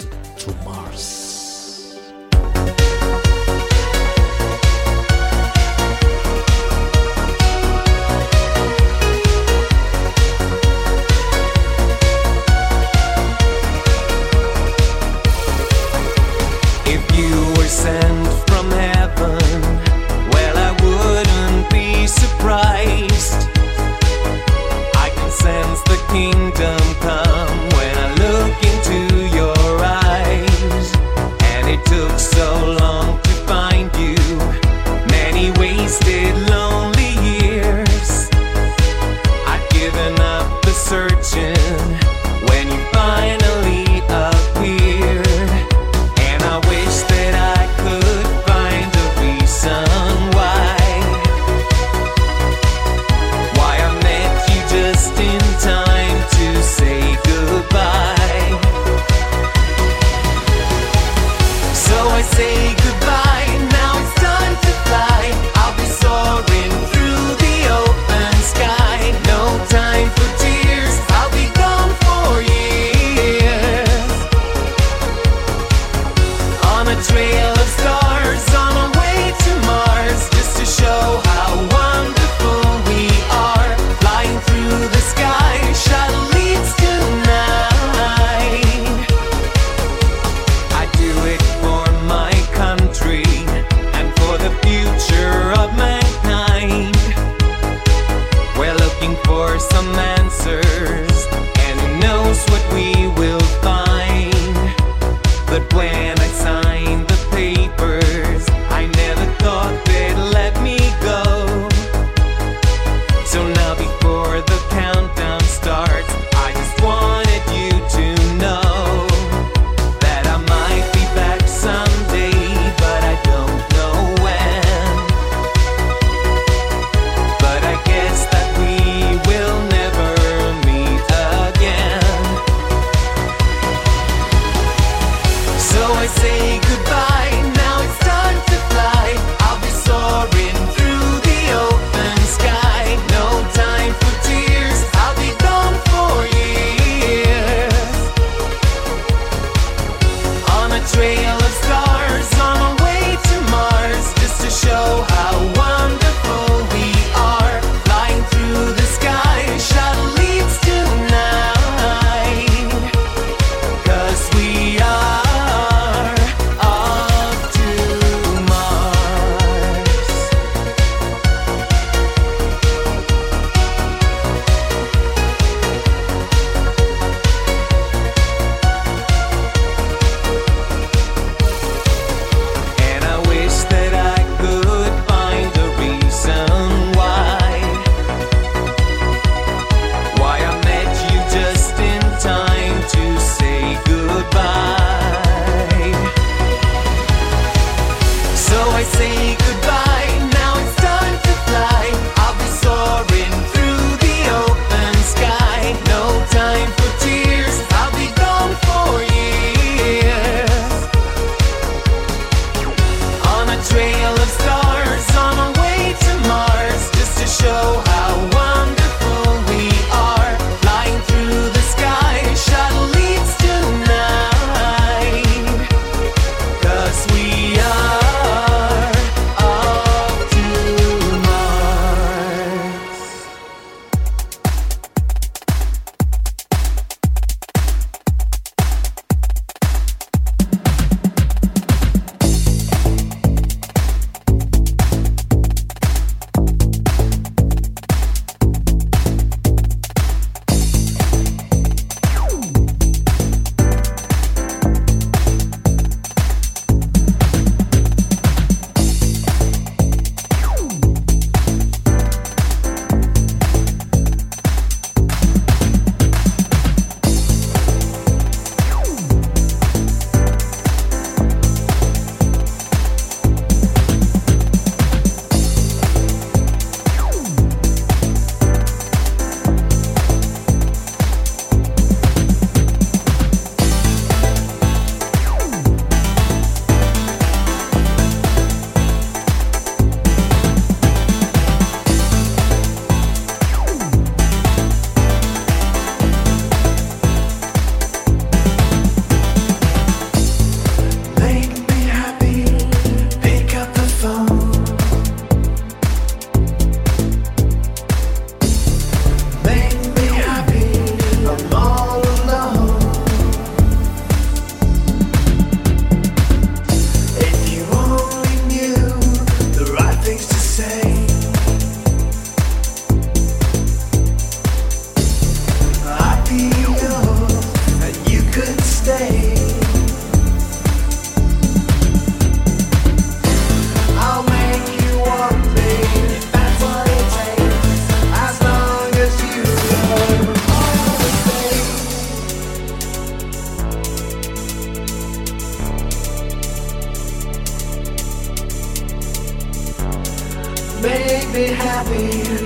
me 351.35 351.47
happy. 351.47 352.43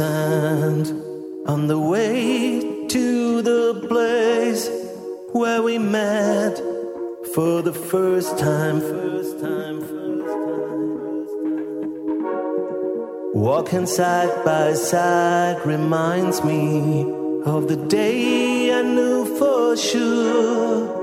Sand 0.00 0.86
on 1.46 1.66
the 1.66 1.78
way 1.78 2.86
to 2.88 3.42
the 3.42 3.86
place 3.86 4.64
where 5.32 5.60
we 5.62 5.76
met 5.76 6.56
for 7.34 7.60
the 7.60 7.74
first 7.90 8.38
time. 8.38 8.80
First 8.80 9.40
time, 9.40 9.76
first 9.92 10.32
time. 10.46 10.94
Walking 13.34 13.84
side 13.84 14.34
by 14.42 14.72
side 14.72 15.58
reminds 15.66 16.42
me 16.50 17.02
of 17.44 17.68
the 17.68 17.80
day 18.00 18.72
I 18.72 18.80
knew 18.80 19.18
for 19.38 19.76
sure 19.76 20.99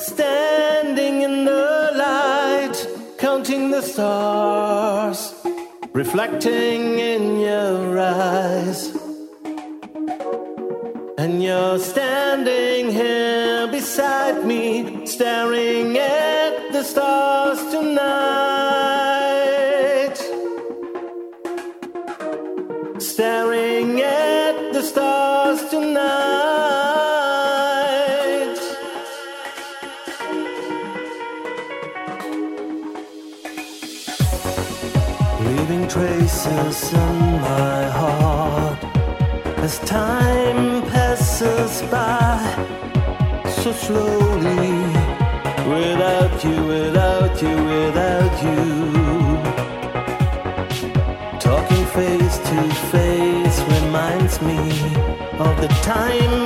standing 0.00 1.22
in 1.22 1.44
the 1.44 1.92
light, 1.94 2.74
counting 3.18 3.70
the 3.70 3.82
stars, 3.82 5.34
reflecting 5.92 6.98
in 6.98 7.40
your 7.40 7.98
eyes. 7.98 8.96
And 11.18 11.42
you're 11.42 11.78
standing 11.78 12.90
here 12.90 13.68
beside 13.68 14.44
me, 14.44 15.06
staring 15.06 15.98
at 15.98 16.72
the 16.72 16.82
stars 16.82 17.60
tonight. 17.70 18.49
By 41.90 42.38
so 43.62 43.72
slowly. 43.72 44.70
Without 45.68 46.44
you, 46.44 46.64
without 46.64 47.42
you, 47.42 47.56
without 47.72 48.34
you. 48.44 48.60
Talking 51.38 51.84
face 51.96 52.38
to 52.38 52.58
face 52.92 53.60
reminds 53.76 54.40
me 54.40 54.58
of 55.38 55.60
the 55.60 55.68
time 55.82 56.39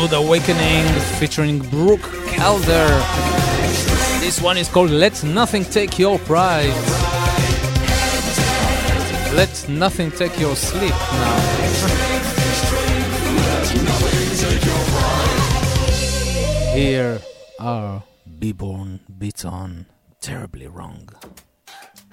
Rude 0.00 0.14
Awakening 0.14 0.86
featuring 1.18 1.58
Brooke 1.58 2.00
Calder. 2.34 2.88
This 4.20 4.40
one 4.40 4.56
is 4.56 4.66
called 4.66 4.88
Let 4.88 5.22
Nothing 5.22 5.62
Take 5.62 5.98
Your 5.98 6.18
Pride. 6.20 6.72
Let 9.34 9.68
Nothing 9.68 10.10
Take 10.10 10.40
Your 10.40 10.56
Sleep 10.56 10.88
now. 10.88 11.36
Here 16.74 17.20
are 17.58 18.02
Beborn 18.38 19.00
Beton 19.18 19.84
terribly 20.22 20.66
wrong. 20.66 21.10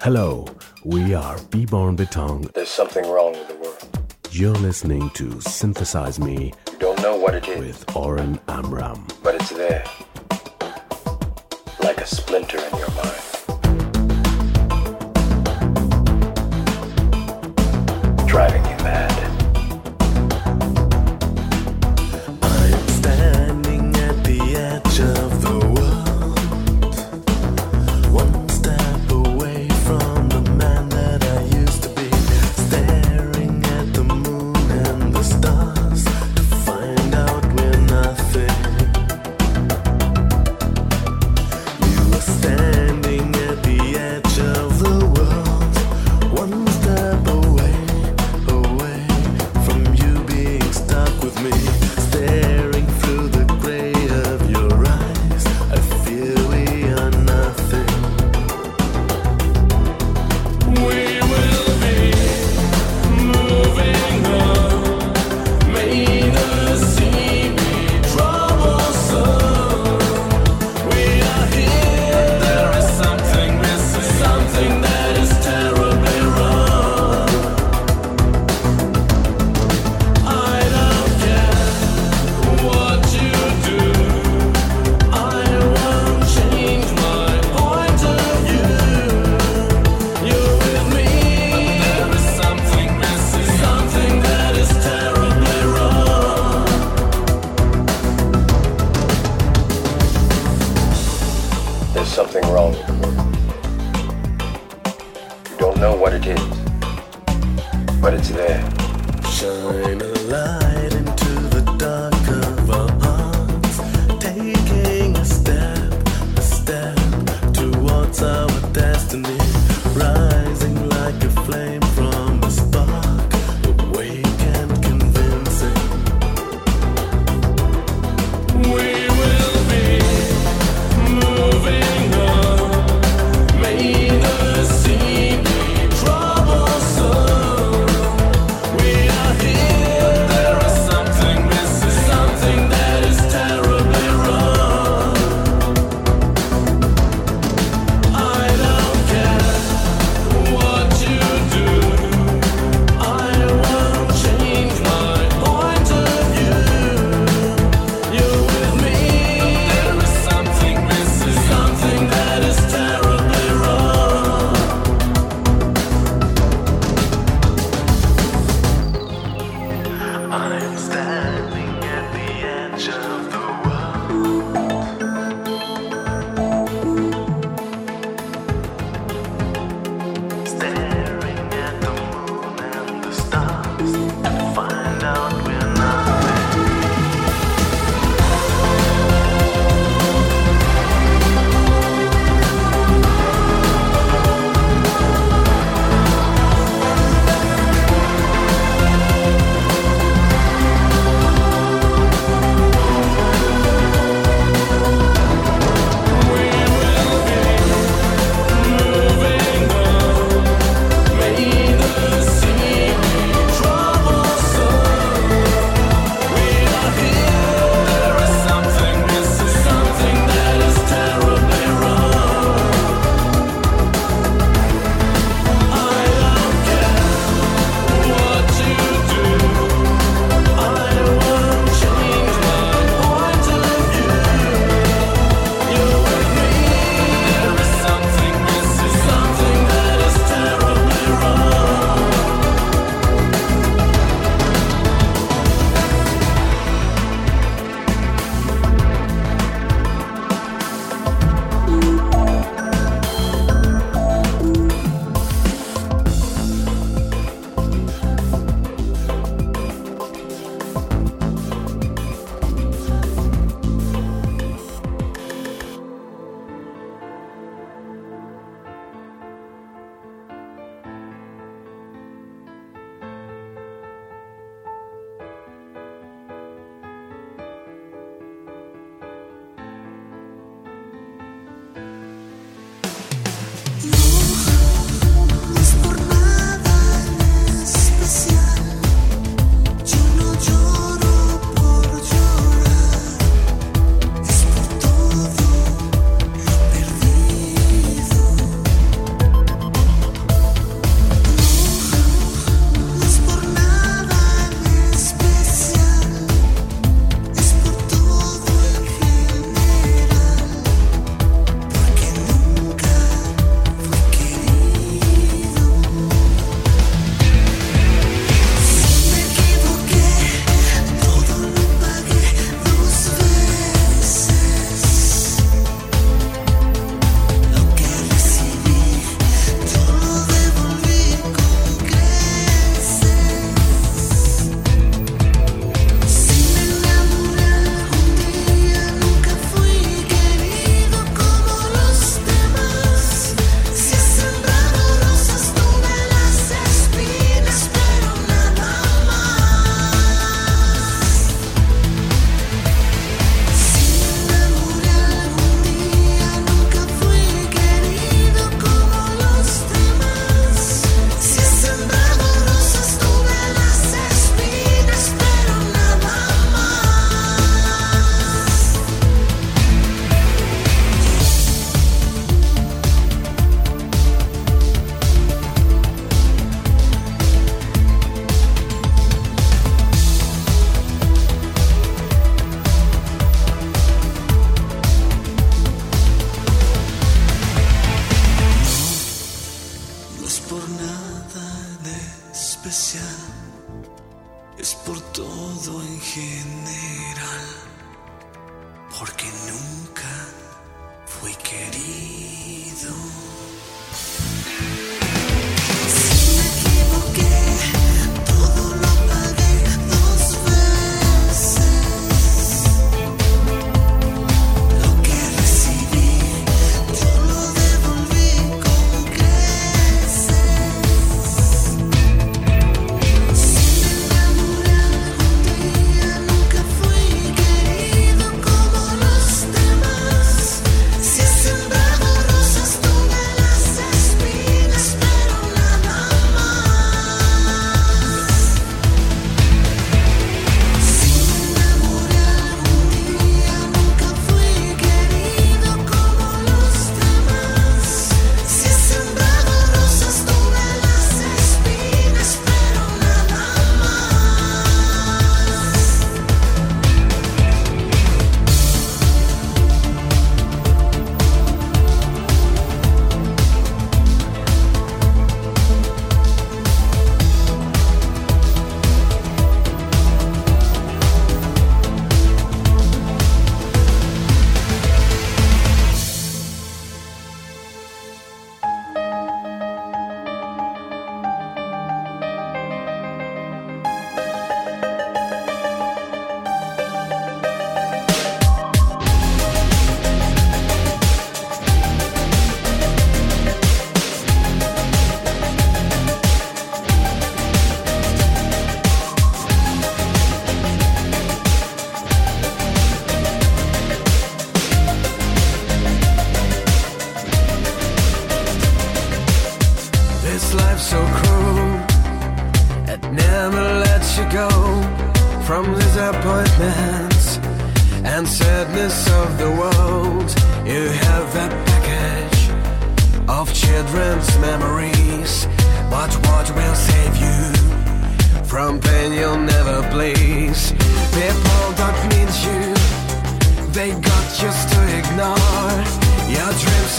Hello, 0.02 0.44
we 0.84 1.14
are 1.14 1.38
Beborn 1.38 1.96
Beton. 1.96 2.50
There's 2.54 2.68
something 2.68 3.08
wrong 3.08 3.32
with 3.32 3.48
the 3.48 3.54
world. 3.54 3.88
You're 4.30 4.56
listening 4.56 5.08
to 5.14 5.40
Synthesize 5.40 6.20
Me 6.20 6.52
know 7.02 7.16
what 7.16 7.34
it 7.34 7.48
is. 7.48 7.58
With 7.58 7.96
Oren 7.96 8.40
Amram. 8.48 9.07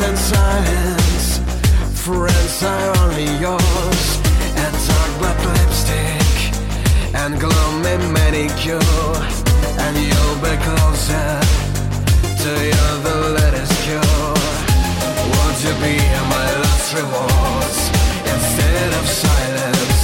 And 0.01 0.17
silence. 0.17 1.39
Friends 1.93 2.63
are 2.63 2.97
only 3.03 3.29
yours. 3.37 4.19
And 4.61 4.73
dark 4.87 5.11
black 5.19 5.39
lipstick 5.55 6.35
And 7.13 7.39
gloomy 7.39 7.97
manicure. 8.11 8.79
And 9.83 9.95
you'll 9.97 10.39
be 10.45 10.55
closer 10.67 11.29
To 12.43 12.51
your 12.71 12.93
the 13.05 13.17
latest 13.37 13.75
cure. 13.83 14.35
Won't 15.31 15.59
you 15.65 15.73
be 15.83 15.95
my 16.35 16.47
last 16.63 16.93
rewards? 16.93 17.79
Instead 18.33 18.89
of 18.99 19.05
silence 19.07 20.01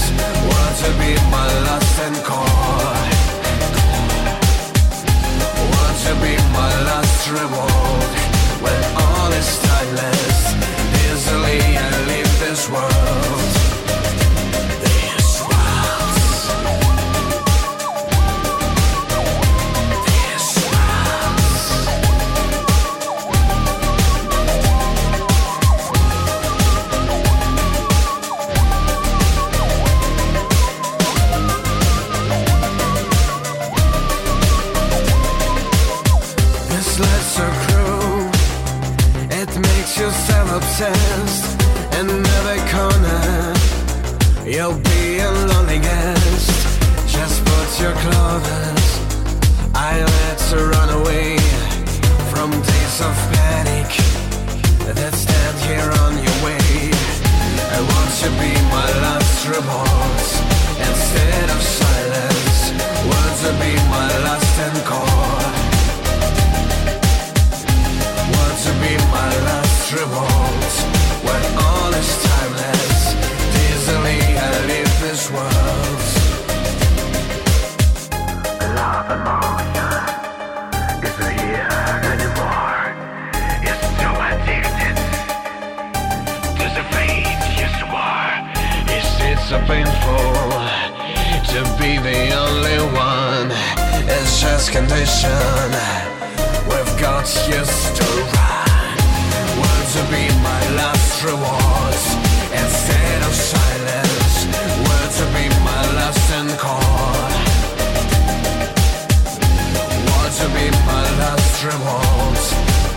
Won't 0.50 0.78
you 0.84 0.92
be 1.04 1.12
my 1.32 1.48
last 1.68 2.00
encore? 2.08 3.06
Want 5.72 5.98
to 6.06 6.14
be 6.24 6.34
my 6.54 6.74
last 6.90 7.30
reward 7.30 8.12
when 8.62 8.84
all 8.98 9.32
is 9.34 9.65
timeless. 9.86 10.54
Easily 11.06 11.60
I 11.78 12.06
leave 12.08 12.40
this 12.40 12.70
world. 12.70 13.65
Of 53.02 53.16
panic 53.34 53.92
that 54.88 55.12
stand 55.12 55.58
here 55.68 55.92
on 56.06 56.16
your 56.16 56.38
way. 56.48 56.96
I 57.76 57.80
want 57.92 58.12
to 58.24 58.30
be 58.40 58.56
my 58.72 58.88
last 59.04 59.44
remorse 59.52 60.32
instead 60.80 61.48
of 61.52 61.60
silence. 61.60 62.72
Want 63.04 63.36
to 63.44 63.52
be 63.60 63.76
my 63.92 64.08
last 64.24 64.56
encore. 64.64 65.44
Want 68.32 68.58
to 68.64 68.72
be 68.80 68.96
my 69.12 69.32
last 69.44 69.92
revolt 69.92 70.74
when 71.28 71.44
all 71.68 71.92
is 72.00 72.12
timeless. 72.24 73.12
Easily 73.68 74.24
I 74.40 74.52
leave 74.72 74.94
this 75.04 75.28
world. 75.36 76.00
Love 78.80 79.12
emotion 79.12 79.75
painful 89.68 90.46
to 91.54 91.62
be 91.80 91.98
the 91.98 92.22
only 92.36 92.80
one? 92.94 93.50
It's 94.08 94.42
just 94.42 94.72
condition. 94.72 95.70
We've 96.70 96.94
got 97.00 97.26
used 97.48 97.96
to 97.98 98.08
run. 98.34 98.66
To 99.96 100.04
be 100.12 100.28
my 100.44 100.64
last 100.76 101.24
reward 101.24 101.96
instead 102.52 103.20
of 103.24 103.34
silence. 103.34 104.36
Want 104.88 105.12
to 105.20 105.26
be 105.36 105.46
my 105.64 105.84
last 105.96 106.28
encore. 106.36 107.32
Want 110.10 110.34
to 110.42 110.48
be 110.58 110.68
my 110.92 111.06
last 111.22 111.64
rewards 111.64 112.46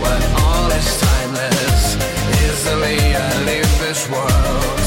when 0.03 0.21
all 0.43 0.69
is 0.79 0.89
timeless. 1.07 1.95
Easily 2.43 3.15
I 3.15 3.43
leave 3.45 3.79
this 3.79 4.09
world. 4.09 4.78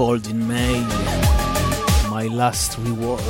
Cold 0.00 0.26
In 0.28 0.48
May, 0.48 0.80
my 2.08 2.26
last 2.32 2.78
reward. 2.78 3.20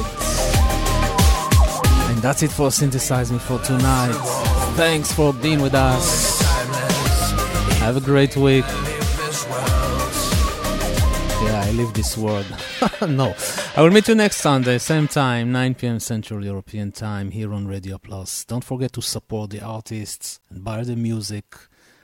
And 2.11 2.23
that's 2.23 2.45
it 2.45 2.53
for 2.53 2.71
Synthesize 2.71 3.33
Me 3.33 3.41
for 3.41 3.59
tonight. 3.59 4.13
Thanks 4.77 5.11
for 5.11 5.33
being 5.33 5.61
with 5.63 5.75
us. 5.75 6.41
Have 7.81 7.97
a 7.97 8.01
great 8.01 8.37
week. 8.37 8.65
Yeah, 11.43 11.65
I 11.67 11.73
leave 11.73 11.93
this 11.93 12.17
world. 12.17 12.47
no. 13.01 13.35
I 13.77 13.83
will 13.83 13.91
meet 13.91 14.07
you 14.07 14.15
next 14.15 14.37
Sunday, 14.37 14.79
same 14.79 15.09
time, 15.09 15.51
9 15.51 15.75
pm 15.75 15.99
Central 15.99 16.45
European 16.45 16.93
Time, 16.93 17.33
here 17.33 17.53
on 17.53 17.67
Radio 17.67 17.99
Plus. 17.99 18.45
Don't 18.45 18.63
forget 18.63 18.93
to 18.93 19.03
support 19.03 19.51
the 19.51 19.61
artists 19.61 20.39
and 20.49 20.63
buy 20.63 20.85
the 20.85 20.95
music. 20.95 21.47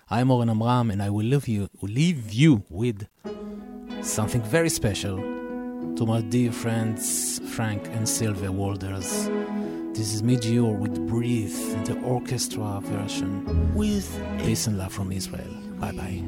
I'm 0.08 0.30
Oren 0.30 0.48
Amram, 0.48 0.92
and 0.92 1.02
I 1.02 1.10
will 1.10 1.24
leave 1.24 1.48
you, 1.48 1.68
leave 1.82 2.32
you 2.32 2.62
with 2.70 3.08
something 4.02 4.40
very 4.40 4.68
special 4.68 5.16
to 5.96 6.06
my 6.06 6.20
dear 6.20 6.52
friends 6.52 7.40
Frank 7.56 7.88
and 7.88 8.08
Sylvia 8.08 8.52
Walders. 8.52 9.26
This 9.96 10.14
is 10.14 10.22
Meteor 10.22 10.62
with 10.62 11.08
Breathe, 11.08 11.58
the 11.86 11.98
orchestra 12.04 12.78
version. 12.84 13.74
With 13.74 14.08
peace 14.38 14.68
and 14.68 14.78
love 14.78 14.92
from 14.92 15.10
Israel. 15.10 15.52
Bye 15.80 15.90
bye. 15.90 16.22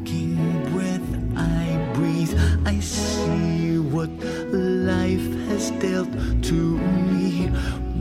breath 0.72 1.08
I 1.36 1.92
breathe, 1.94 2.36
I 2.66 2.80
see 2.80 3.78
what 3.78 4.10
life 4.52 5.28
has 5.50 5.70
dealt 5.78 6.10
to 6.46 6.78
me. 7.12 7.48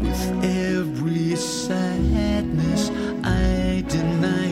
With 0.01 0.43
every 0.43 1.35
sadness 1.35 2.89
I 3.23 3.83
deny 3.87 4.46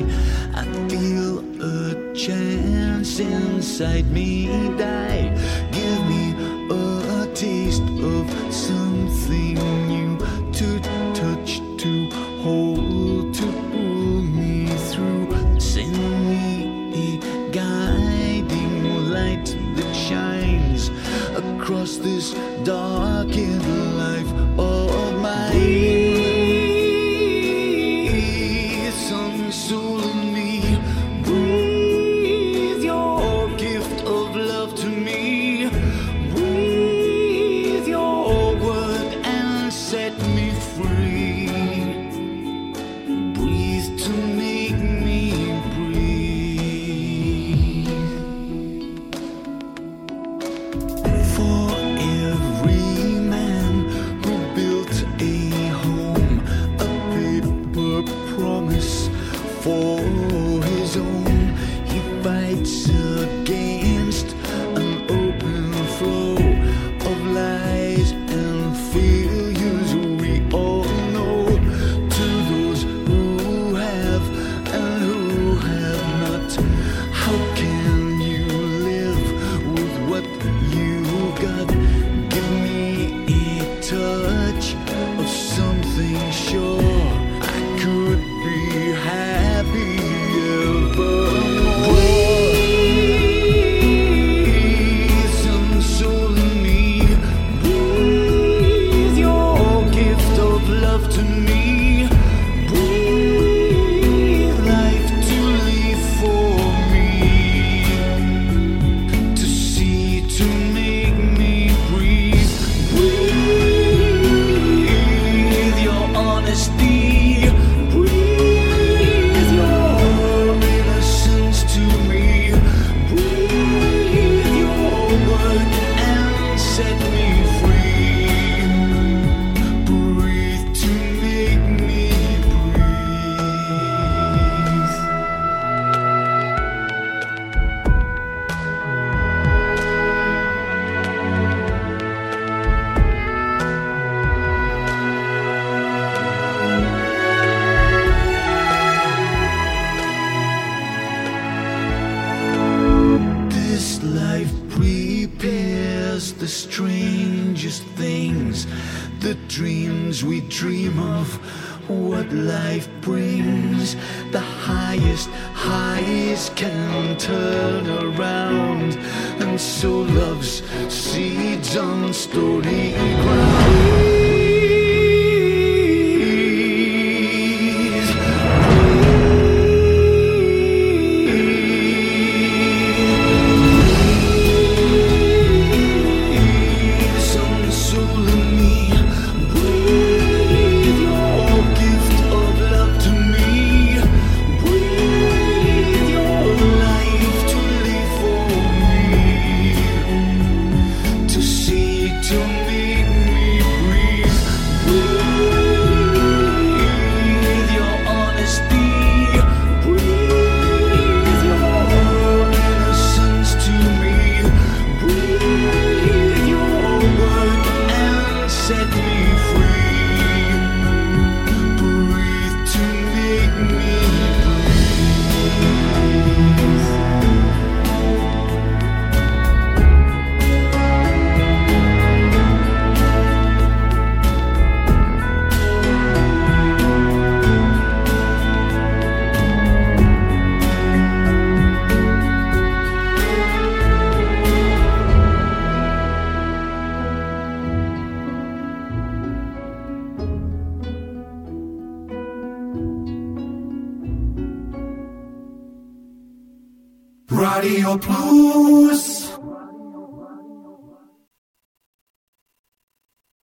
chance 2.15 3.19
inside 3.19 4.09
me 4.09 4.47
die. 4.77 5.35
Give 5.71 6.05
me 6.07 6.33
a 6.69 7.27
taste 7.33 7.81
of 7.81 8.25
something 8.53 9.55
new 9.87 10.17
to 10.53 10.79
touch, 11.13 11.59
to 11.77 12.09
hold, 12.41 13.33
to 13.33 13.45
pull 13.71 14.21
me 14.21 14.67
through. 14.91 15.59
Send 15.59 15.97
me 16.29 17.19
a 17.19 17.51
guiding 17.51 19.09
light 19.09 19.47
that 19.75 19.93
shines 19.93 20.89
across 21.35 21.97
this 21.97 22.33
dark. 22.63 23.14